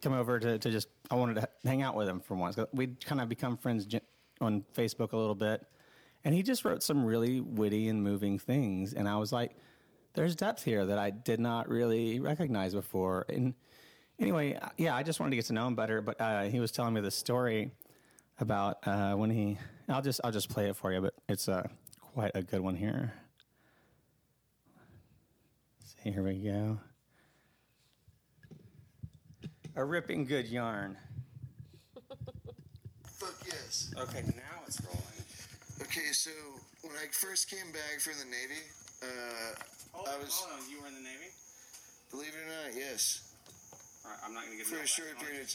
[0.00, 2.58] come over to, to just, I wanted to hang out with him for once.
[2.72, 3.86] We'd kind of become friends
[4.40, 5.66] on Facebook a little bit.
[6.24, 8.92] And he just wrote some really witty and moving things.
[8.92, 9.56] And I was like,
[10.14, 13.26] there's depth here that I did not really recognize before.
[13.28, 13.54] And
[14.18, 16.02] anyway, uh, yeah, I just wanted to get to know him better.
[16.02, 17.70] But uh, he was telling me this story
[18.38, 19.58] about uh, when he,
[19.88, 21.66] I'll just, I'll just play it for you, but it's uh,
[22.14, 23.12] quite a good one here.
[25.84, 26.78] See, here we go.
[29.76, 30.96] A ripping good yarn.
[33.04, 33.94] Fuck yes.
[33.96, 35.02] Okay, now it's rolling.
[35.82, 36.30] Okay, so
[36.82, 38.62] when I first came back from the Navy,
[39.02, 41.30] uh, I was, on, you were in the Navy?
[42.10, 43.34] believe it or not, yes,
[44.04, 45.46] All right, I'm not gonna get for a short period.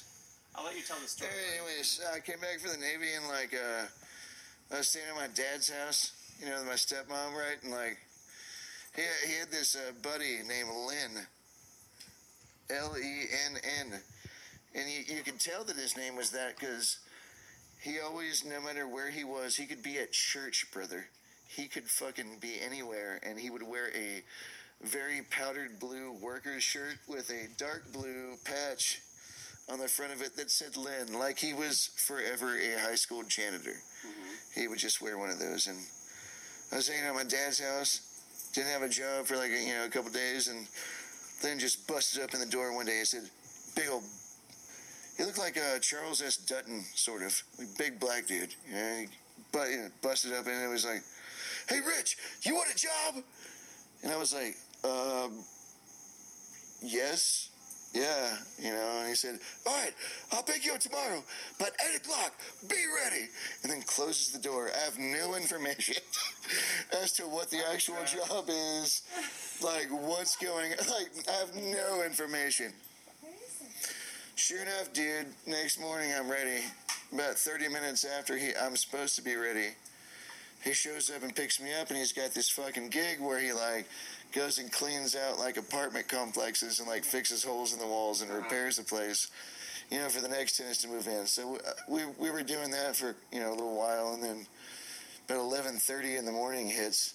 [0.55, 1.31] I'll let you tell the story.
[1.59, 3.83] Anyways, I came back from the Navy and like, uh,
[4.71, 7.57] I was staying at my dad's house, you know, my stepmom, right?
[7.63, 7.97] And like,
[8.95, 11.25] he, he had this uh, buddy named Lenn,
[12.69, 13.99] L E N N.
[14.73, 16.99] And you, you could tell that his name was that because
[17.81, 21.05] he always, no matter where he was, he could be at church, brother.
[21.47, 24.23] He could fucking be anywhere, and he would wear a
[24.85, 28.99] very powdered blue worker's shirt with a dark blue patch
[29.69, 33.23] on the front of it that said Lenn, like he was forever a high school
[33.27, 33.75] janitor.
[34.53, 35.67] He would just wear one of those.
[35.67, 35.77] And
[36.75, 38.01] I was hanging at my dad's house,
[38.53, 40.67] didn't have a job for like a, you know a couple days, and
[41.41, 43.29] then just busted up in the door one day and said,
[43.77, 44.03] "Big old."
[45.17, 46.35] He looked like uh, Charles S.
[46.35, 48.53] Dutton, sort of, like big black dude.
[48.69, 49.07] Know, he,
[49.53, 51.01] but you know, busted up and it was like,
[51.69, 53.23] "Hey, Rich, you want a job?"
[54.03, 55.31] And I was like, um,
[56.81, 57.44] "Yes."
[57.95, 59.93] Yeah, you know, and he said, All right,
[60.33, 61.23] I'll pick you up tomorrow,
[61.57, 62.33] but 8 o'clock,
[62.67, 63.27] be ready.
[63.63, 64.69] And then closes the door.
[64.75, 65.95] I have no information
[67.01, 69.01] as to what the oh actual job is,
[69.63, 72.73] like what's going Like, I have no information.
[74.35, 76.63] Sure enough, dude, next morning I'm ready.
[77.13, 79.69] About 30 minutes after he, I'm supposed to be ready,
[80.65, 83.53] he shows up and picks me up, and he's got this fucking gig where he,
[83.53, 83.87] like,
[84.35, 88.29] goes and cleans out like apartment complexes and like fixes holes in the walls and
[88.29, 89.29] repairs the place.
[89.89, 91.25] You know, for the next tenants to move in.
[91.27, 94.45] So uh, we we were doing that for you know a little while, and then
[95.27, 97.13] about eleven thirty in the morning hits.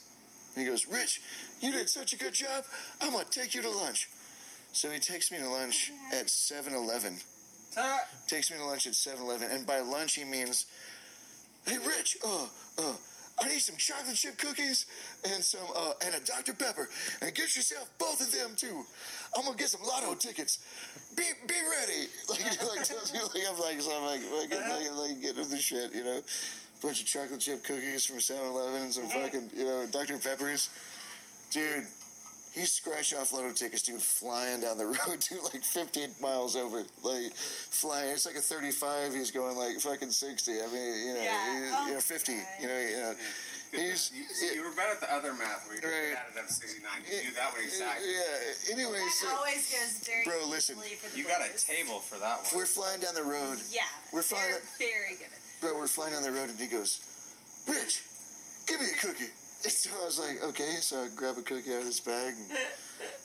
[0.56, 1.20] He goes, Rich,
[1.60, 2.64] you did such a good job.
[3.00, 4.08] I'm gonna take you to lunch.
[4.72, 7.16] So he takes me to lunch at 7-Eleven.
[8.28, 10.66] Takes me to lunch at 7-Eleven, and by lunch he means,
[11.66, 12.46] Hey, Rich, uh,
[12.78, 12.92] uh,
[13.40, 14.86] I need some chocolate chip cookies
[15.24, 16.88] and some uh, and a Dr Pepper,
[17.22, 18.84] and get yourself both of them too.
[19.36, 20.58] I'm gonna get some lotto tickets.
[21.16, 22.08] Be be ready.
[22.30, 25.58] Like like, tells you, like I'm like so I'm like like, like, like getting the
[25.58, 26.20] shit, you know.
[26.82, 30.70] Bunch of chocolate chip cookies from 7-Eleven and some fucking you know Dr Peppers,
[31.50, 31.84] dude.
[32.52, 36.82] He scratched off lotto tickets, dude, flying down the road, dude, like 15 miles over,
[37.04, 38.10] like flying.
[38.10, 39.14] It's like a 35.
[39.14, 40.50] He's going like fucking 60.
[40.60, 41.30] I mean, you know, Yeah.
[41.30, 42.32] he- oh you know, 50.
[42.32, 43.14] You know, you know.
[43.70, 46.18] He's You, see, you were better at the other math where you Right.
[46.18, 46.90] added up 69.
[47.06, 48.10] You knew that one exactly.
[48.10, 48.74] yeah.
[48.74, 50.74] Anyway, so That always goes very Bro, listen.
[50.74, 52.50] easily for the You got a table for that one.
[52.56, 53.62] we're flying down the road.
[53.70, 54.50] Yeah, We're flying.
[54.50, 55.30] they're very good.
[55.60, 56.98] Bro, we're flying down the road, and he goes,
[57.68, 58.02] "Bitch,
[58.66, 59.30] give me a cookie."
[59.68, 62.58] So I was like, "Okay." So I grab a cookie out of this bag and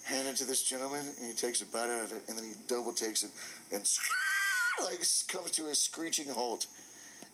[0.03, 2.45] hand it to this gentleman, and he takes a bite out of it, and then
[2.45, 3.31] he double takes it
[3.71, 3.81] and
[4.83, 6.67] like comes to a screeching halt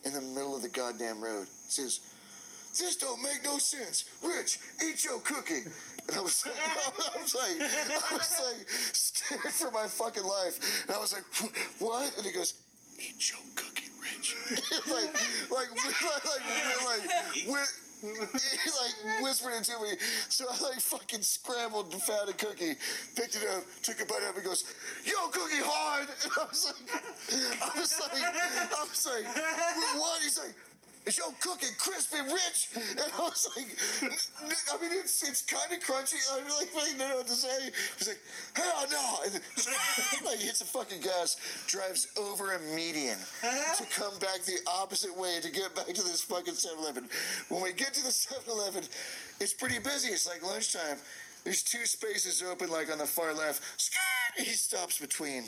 [0.04, 1.46] in the middle of the goddamn road.
[1.68, 2.00] Says,
[2.78, 4.04] "This don't make no sense.
[4.22, 5.64] Rich, eat your cookie."
[6.08, 6.54] And I was like,
[7.16, 10.84] I was like, I was like, scared for my fucking life.
[10.86, 11.24] And I was like,
[11.80, 12.54] "What?" And he goes,
[12.98, 14.36] "Eat your cookie, Rich."
[14.90, 15.12] like,
[15.50, 17.68] like, like, like, like, like,
[18.02, 19.96] he like whispered it to me.
[20.28, 22.74] So I like fucking scrambled and found a cookie,
[23.14, 24.64] picked it up, took a bite out, and goes,
[25.04, 27.02] "Yo, cookie hard." And I was like,
[27.62, 29.26] I was like, I was like,
[29.96, 30.22] what?
[30.22, 30.54] He's like.
[31.04, 32.68] Is your cookie crispy, rich?
[32.76, 33.66] And I was like,
[34.02, 36.14] "N- n- I mean, it's it's kind of crunchy.
[36.32, 37.70] I'm like, I didn't know what to say.
[37.98, 38.20] He's like,
[38.54, 39.18] hell no.
[39.24, 39.42] And then,
[40.24, 41.36] like, hits the fucking gas,
[41.66, 43.82] drives over a median uh-huh.
[43.82, 47.08] to come back the opposite way to get back to this fucking 7 Eleven.
[47.48, 48.84] When we get to the 7 Eleven,
[49.40, 50.12] it's pretty busy.
[50.12, 50.98] It's like lunchtime.
[51.44, 53.62] There's two spaces open, like on the far left.
[54.36, 55.44] He stops between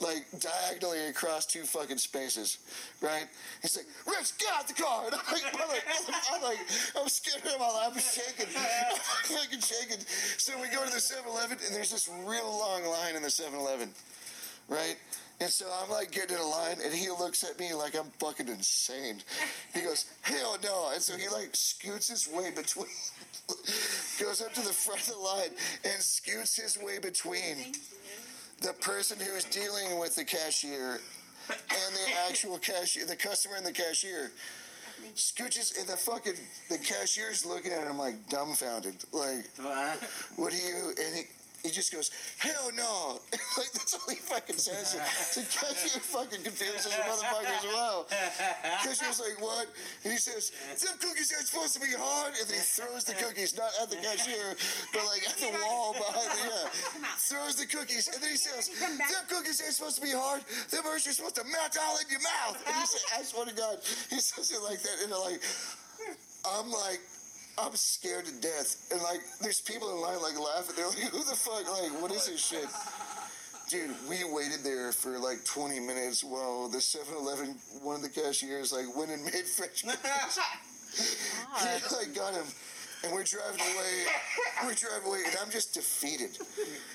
[0.00, 2.58] like diagonally across two fucking spaces,
[3.00, 3.26] right?
[3.62, 5.04] He's like, Rich, get out the car.
[5.06, 5.84] And I'm like,
[6.32, 6.58] I'm like,
[7.00, 7.60] I'm, scared of him.
[7.60, 8.46] I'm shaking.
[8.56, 10.04] I'm fucking shaking.
[10.38, 13.30] So we go to the 7 Eleven, and there's this real long line in the
[13.30, 13.90] 7 Eleven,
[14.68, 14.96] right?
[15.38, 18.10] And so I'm like getting in a line, and he looks at me like I'm
[18.18, 19.18] fucking insane.
[19.74, 20.90] He goes, hell no.
[20.92, 22.86] And so he like scoots his way between,
[24.18, 25.50] goes up to the front of the line
[25.84, 27.56] and scoots his way between
[28.60, 31.00] the person who is dealing with the cashier
[31.48, 34.32] and the actual cashier, the customer and the cashier.
[35.14, 36.32] Scooches and the fucking
[36.70, 39.44] the cashier's looking at him like dumbfounded, like,
[40.36, 41.22] "What do you?" And he,
[41.66, 43.18] he just goes, "Hell no!"
[43.58, 44.94] like that's all he fucking says.
[45.34, 48.06] The cashier fucking confuses the motherfucker as well.
[48.86, 49.66] Cashier's like, "What?"
[50.04, 53.18] And he says, "Them cookies aren't supposed to be hard." And then he throws the
[53.18, 54.54] cookies not at the cashier,
[54.94, 57.18] but like at the wall behind the yeah.
[57.18, 58.94] Throws the cookies, and then he says, "Them
[59.26, 60.46] cookies ain't supposed to be hard.
[60.70, 63.54] Them are supposed to melt all in your mouth." And he said, "I swear to
[63.54, 65.42] God," he says it like that, and they're like,
[66.46, 67.02] I'm like.
[67.58, 70.74] I'm scared to death, and like, there's people in line like laughing.
[70.76, 71.64] They're like, "Who the fuck?
[71.70, 72.68] Like, what is this shit?"
[73.68, 78.72] Dude, we waited there for like 20 minutes while the 7-Eleven, one of the cashiers,
[78.72, 80.38] like went and made French cookies.
[81.58, 82.46] he like got him,
[83.02, 84.04] and we're driving away.
[84.64, 86.38] We're driving away, and I'm just defeated.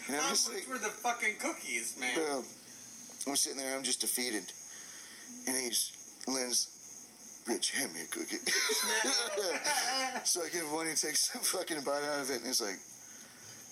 [0.07, 2.15] And I'm just like, were the fucking cookies, man?
[2.15, 2.43] Bro,
[3.27, 4.43] I'm sitting there, I'm just defeated.
[5.47, 5.91] And he's,
[6.27, 6.70] Lynn's,
[7.47, 8.37] Rich, hand me a cookie.
[10.23, 12.61] so I give him one, he takes a fucking bite out of it, and he's
[12.61, 12.77] like,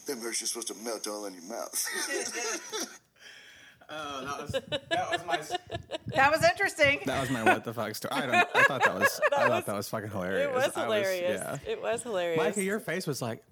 [0.07, 1.85] that merch is supposed to melt all in your mouth.
[3.91, 4.51] Oh, that was
[4.91, 5.57] that was my
[6.15, 6.99] That was interesting.
[7.07, 8.13] that was my what the fuck story.
[8.13, 8.35] I don't.
[8.53, 9.19] I thought that was.
[9.35, 10.47] I thought that was fucking hilarious.
[10.47, 11.41] It was I hilarious.
[11.43, 11.57] yeah.
[11.71, 12.37] It was hilarious.
[12.37, 13.43] Micah, your face was like,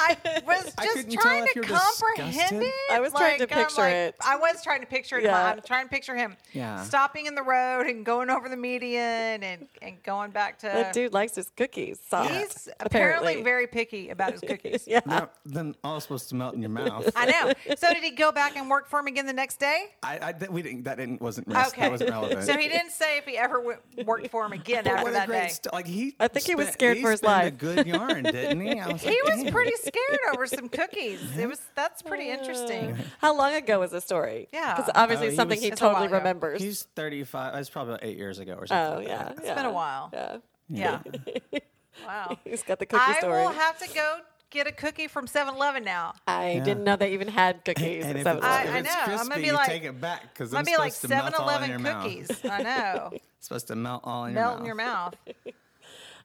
[0.00, 0.16] I
[0.46, 2.62] was just couldn't trying to comprehend disgusted.
[2.62, 2.72] it.
[2.92, 4.14] I was trying to picture like- it.
[4.26, 5.24] I was trying to picture it.
[5.24, 5.52] Yeah.
[5.52, 6.82] I'm trying to picture him Yeah.
[6.82, 10.66] stopping in the road and going over the median and, and going back to.
[10.66, 11.98] that dude likes his cookies.
[12.08, 13.42] Soft, He's apparently apparently.
[13.42, 14.84] very picky about his cookies.
[14.86, 15.00] yeah.
[15.04, 17.10] no, then all supposed to melt in your mouth.
[17.14, 17.52] I know.
[17.76, 19.88] So did he go back and work for him again the next day?
[20.02, 20.84] I, I we didn't.
[20.84, 21.48] That didn't wasn't.
[21.48, 21.82] Okay.
[21.82, 22.44] That wasn't relevant.
[22.44, 25.10] So he didn't say if he ever w- worked for him again But after what
[25.10, 25.48] a that great day.
[25.48, 26.16] st- like he.
[26.18, 27.46] I think he was scared he for his spent life.
[27.52, 28.80] A good yarn, didn't he?
[28.80, 31.36] I was he like, was pretty scared over some cookies.
[31.36, 32.92] It was that's pretty interesting.
[32.92, 32.96] Uh.
[33.20, 34.48] How long ago was the story?
[34.52, 34.74] Yeah.
[34.76, 36.16] Because obviously Oh, he something was- he It's a while totally ago.
[36.18, 36.62] remembers.
[36.62, 37.54] He's thirty-five.
[37.56, 38.92] It's probably about eight years ago or oh, something.
[38.94, 39.44] oh like yeah, that.
[39.44, 39.54] yeah.
[39.54, 40.10] been a while.
[40.12, 40.36] Yeah.
[40.68, 41.00] Yeah.
[42.06, 42.36] Wow.
[42.44, 43.40] He's got the cookie I story.
[43.42, 44.18] will have to go
[44.50, 46.12] get a cookie from 7-Eleven now.
[46.26, 46.64] I Yeah.
[46.64, 48.04] didn't know they even had cookies.
[48.04, 48.68] And at if it's, 7-Eleven.
[48.68, 49.00] if I it's know.
[49.00, 51.00] I'm crispy, gonna be you like- take it back because Might I'm be like supposed
[51.02, 52.02] to melt all in 7-Eleven your mouth.
[52.04, 52.44] cookies.
[52.44, 53.10] I know.
[53.38, 54.48] It's supposed to melt all in your mouth.
[54.50, 55.14] Melt in your mouth.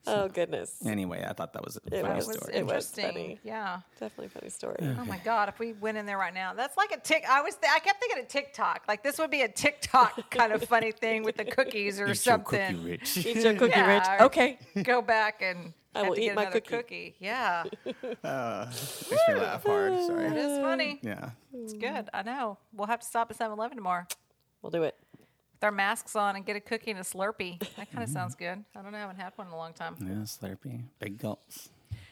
[0.08, 2.54] Oh goodness, Anyway, I thought that was a It funny was- was story.
[2.56, 3.06] it was interesting.
[3.06, 3.40] funny.
[3.44, 3.80] Yeah.
[4.00, 4.78] definitely a funny story.
[4.82, 5.50] Oh my God!
[5.50, 7.24] If we went in there right now, that's like a tick.
[7.30, 7.56] I was.
[7.56, 8.84] Th- I kept thinking of TikTok.
[8.88, 12.08] Like this would be a TikTok kind of funny thing with the cookies or Eat
[12.10, 12.76] your something.
[12.76, 13.18] cookie, Rich.
[13.26, 14.22] Eat your cookie, Yeah, Rich.
[14.22, 14.60] Okay.
[14.84, 17.16] Go back and I have will to eat get my another cookie.
[17.20, 17.64] Yeah,
[18.24, 19.94] Uh, makes me laugh hard.
[20.06, 20.26] Sorry.
[20.28, 21.00] It is funny.
[21.04, 21.32] Yeah.
[21.54, 22.10] It's good.
[22.14, 22.58] I know.
[22.74, 24.06] We'll have to stop at 7-Eleven tomorrow
[24.62, 24.96] We'll do it.
[25.62, 27.60] With our masks on and get a cookie and a Slurpee.
[27.78, 28.64] That kind of sounds good.
[28.76, 28.98] I don't know.
[28.98, 29.96] I haven't had one in a long time.
[30.00, 30.82] Yeah, Slurpee.
[31.00, 31.70] Big gulps.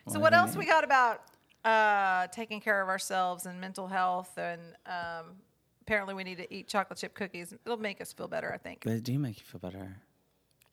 [0.07, 1.21] So what else we got about
[1.65, 5.35] uh, taking care of ourselves and mental health and um,
[5.81, 7.53] apparently we need to eat chocolate chip cookies.
[7.65, 8.81] It'll make us feel better, I think.
[8.83, 9.97] But it do make you feel better.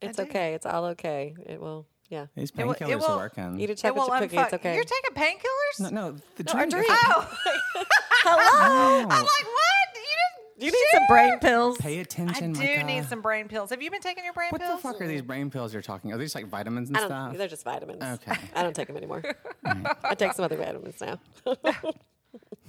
[0.03, 0.25] It's do.
[0.25, 0.53] okay.
[0.55, 1.35] It's all okay.
[1.47, 1.87] It will.
[2.11, 2.27] Yeah.
[2.37, 3.59] These will- it painkillers will are working.
[3.61, 4.37] Eat a It chocolate will chip cookie.
[4.37, 4.75] unfuck- It's okay.
[4.75, 5.81] You're taking painkillers?
[5.81, 6.71] no, no, the No, drink.
[6.71, 6.87] drink.
[6.91, 7.29] Oh,
[8.29, 9.01] Hello.
[9.03, 9.23] I'm like, what?
[9.23, 9.56] You didn't.
[10.59, 11.77] Do you need some brain pills?
[11.79, 12.57] Pay attention.
[12.57, 12.85] I do Micah.
[12.85, 13.71] need some brain pills.
[13.71, 14.83] Have you been taking your brain What pills?
[14.83, 16.13] What the fuck are these brain pills you're talking?
[16.13, 17.09] Are these like vitamins and I don't.
[17.11, 17.37] stuff?
[17.37, 18.03] They're just vitamins.
[18.03, 18.33] Okay.
[18.55, 19.23] I don't take them anymore.
[20.05, 21.19] I take some other vitamins now.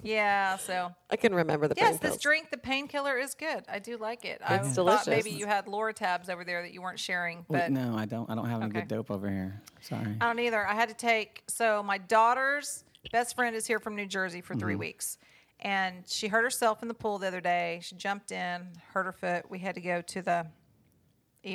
[0.04, 3.66] Yeah, so I can remember the yes, brain this drink, the painkiller, is good.
[3.68, 4.40] I do like it.
[4.46, 7.72] I It's thought maybe you had Lortabs over there that you weren't sharing, Wait, but
[7.72, 8.30] no, I don't.
[8.30, 8.82] I don't have any Okay.
[8.82, 9.62] good dope over here.
[9.82, 10.06] Sorry.
[10.22, 10.66] I don't either.
[10.66, 14.54] I had to take so my daughter's best friend is here from New Jersey for
[14.54, 14.60] Mm-hmm.
[14.62, 15.18] 3 weeks.
[15.60, 17.80] And she hurt herself in the pool the other day.
[17.82, 19.50] She jumped in, hurt her foot.
[19.50, 20.46] We had to go to the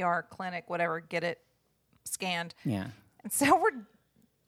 [0.02, 1.38] ER clinic, whatever, get it
[2.04, 2.54] scanned.
[2.64, 2.88] Yeah.
[3.22, 3.70] And so we're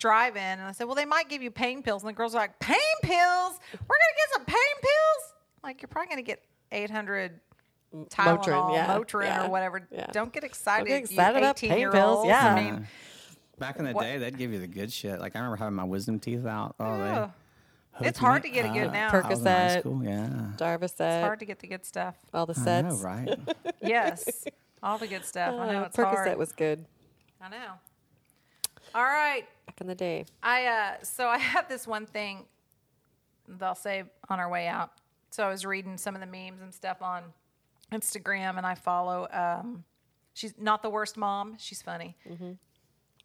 [0.00, 2.38] driving, and I said, "Well, they might give you pain pills." And the girls are
[2.38, 3.58] like, "Pain pills?
[3.72, 6.42] We're gonna get some pain pills?" Like you're probably gonna get
[6.72, 7.40] 800
[7.94, 9.86] Tylenol, Motrin, yeah, Motrin, yeah, or whatever.
[9.92, 10.06] yeah.
[10.10, 10.88] Don't get excited.
[10.88, 12.28] get excited you about pain 18 year pills, olds.
[12.28, 12.54] yeah.
[12.54, 12.88] I mean,
[13.56, 15.20] Back in the What- day, they'd give you the good shit.
[15.20, 16.74] Like I remember having my wisdom teeth out.
[16.80, 17.30] Oh, Ugh.
[17.30, 17.32] they.
[18.00, 18.92] It's hard me to get it good up.
[18.92, 19.06] now.
[19.08, 19.80] I high Percocet.
[19.80, 20.28] school, Yeah.
[20.56, 20.82] Darvocet.
[20.84, 22.16] it's hard to get the good stuff.
[22.32, 22.88] all the I sets.
[23.02, 23.38] know, right?
[23.82, 24.44] Yes,
[24.82, 25.54] all the good stuff.
[25.60, 26.38] I know Uh, it's Percocet hard.
[26.38, 26.84] was good
[27.40, 27.72] I know.
[28.94, 30.24] All right, back in the day.
[30.42, 32.46] I uh so I have this one thing
[33.48, 34.92] that I'll say on our way out.
[35.30, 37.24] So I was reading some of the memes and stuff on
[37.92, 39.28] Instagram, and I follow.
[39.32, 39.84] Um,
[40.32, 41.56] she's not the worst mom.
[41.58, 42.16] She's funny.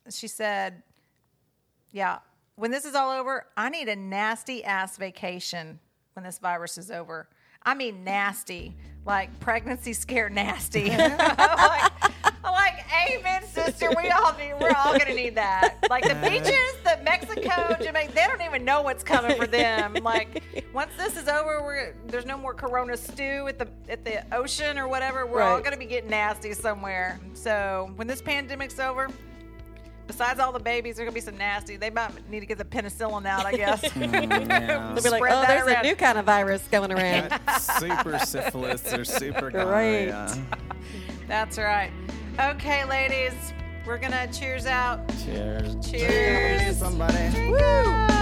[0.09, 0.81] She said,
[1.91, 2.19] "Yeah,
[2.59, 5.79] when this is all over, I need a nasty ass vacation
[6.13, 7.29] when this virus is over.
[7.63, 10.91] I mean nasty, like pregnancy scare nasty.
[10.91, 11.91] I'm like,
[12.43, 13.89] like, amen, sister.
[13.95, 14.53] We all need.
[14.59, 15.75] We're all gonna need that.
[15.89, 18.13] Like the beaches, the Mexico, Jamaica.
[18.13, 19.93] They don't even know what's coming for them.
[20.03, 20.43] Like
[20.73, 24.77] once this is over, we're there's no more Corona stew at the at the ocean
[24.77, 25.25] or whatever.
[25.25, 27.19] We're all gonna be getting nasty somewhere.
[27.33, 29.09] So when this pandemic's over.
[30.09, 31.77] Besides all the babies, there's gonna be some nasty.
[31.77, 33.79] They might need to get the penicillin out, I guess.
[33.99, 34.91] Mm, yeah.
[34.95, 37.31] They'll be like, Spread oh, there's around." a new kind of virus going around.
[37.59, 40.09] super syphilis or super Great.
[40.09, 40.37] gonorrhea.
[41.27, 41.91] That's right.
[42.39, 43.33] Okay, ladies,
[43.85, 45.07] we're gonna cheers out.
[45.23, 45.75] Cheers.
[45.87, 46.77] Cheers.
[46.79, 47.51] Somebody.
[47.51, 48.18] Woo!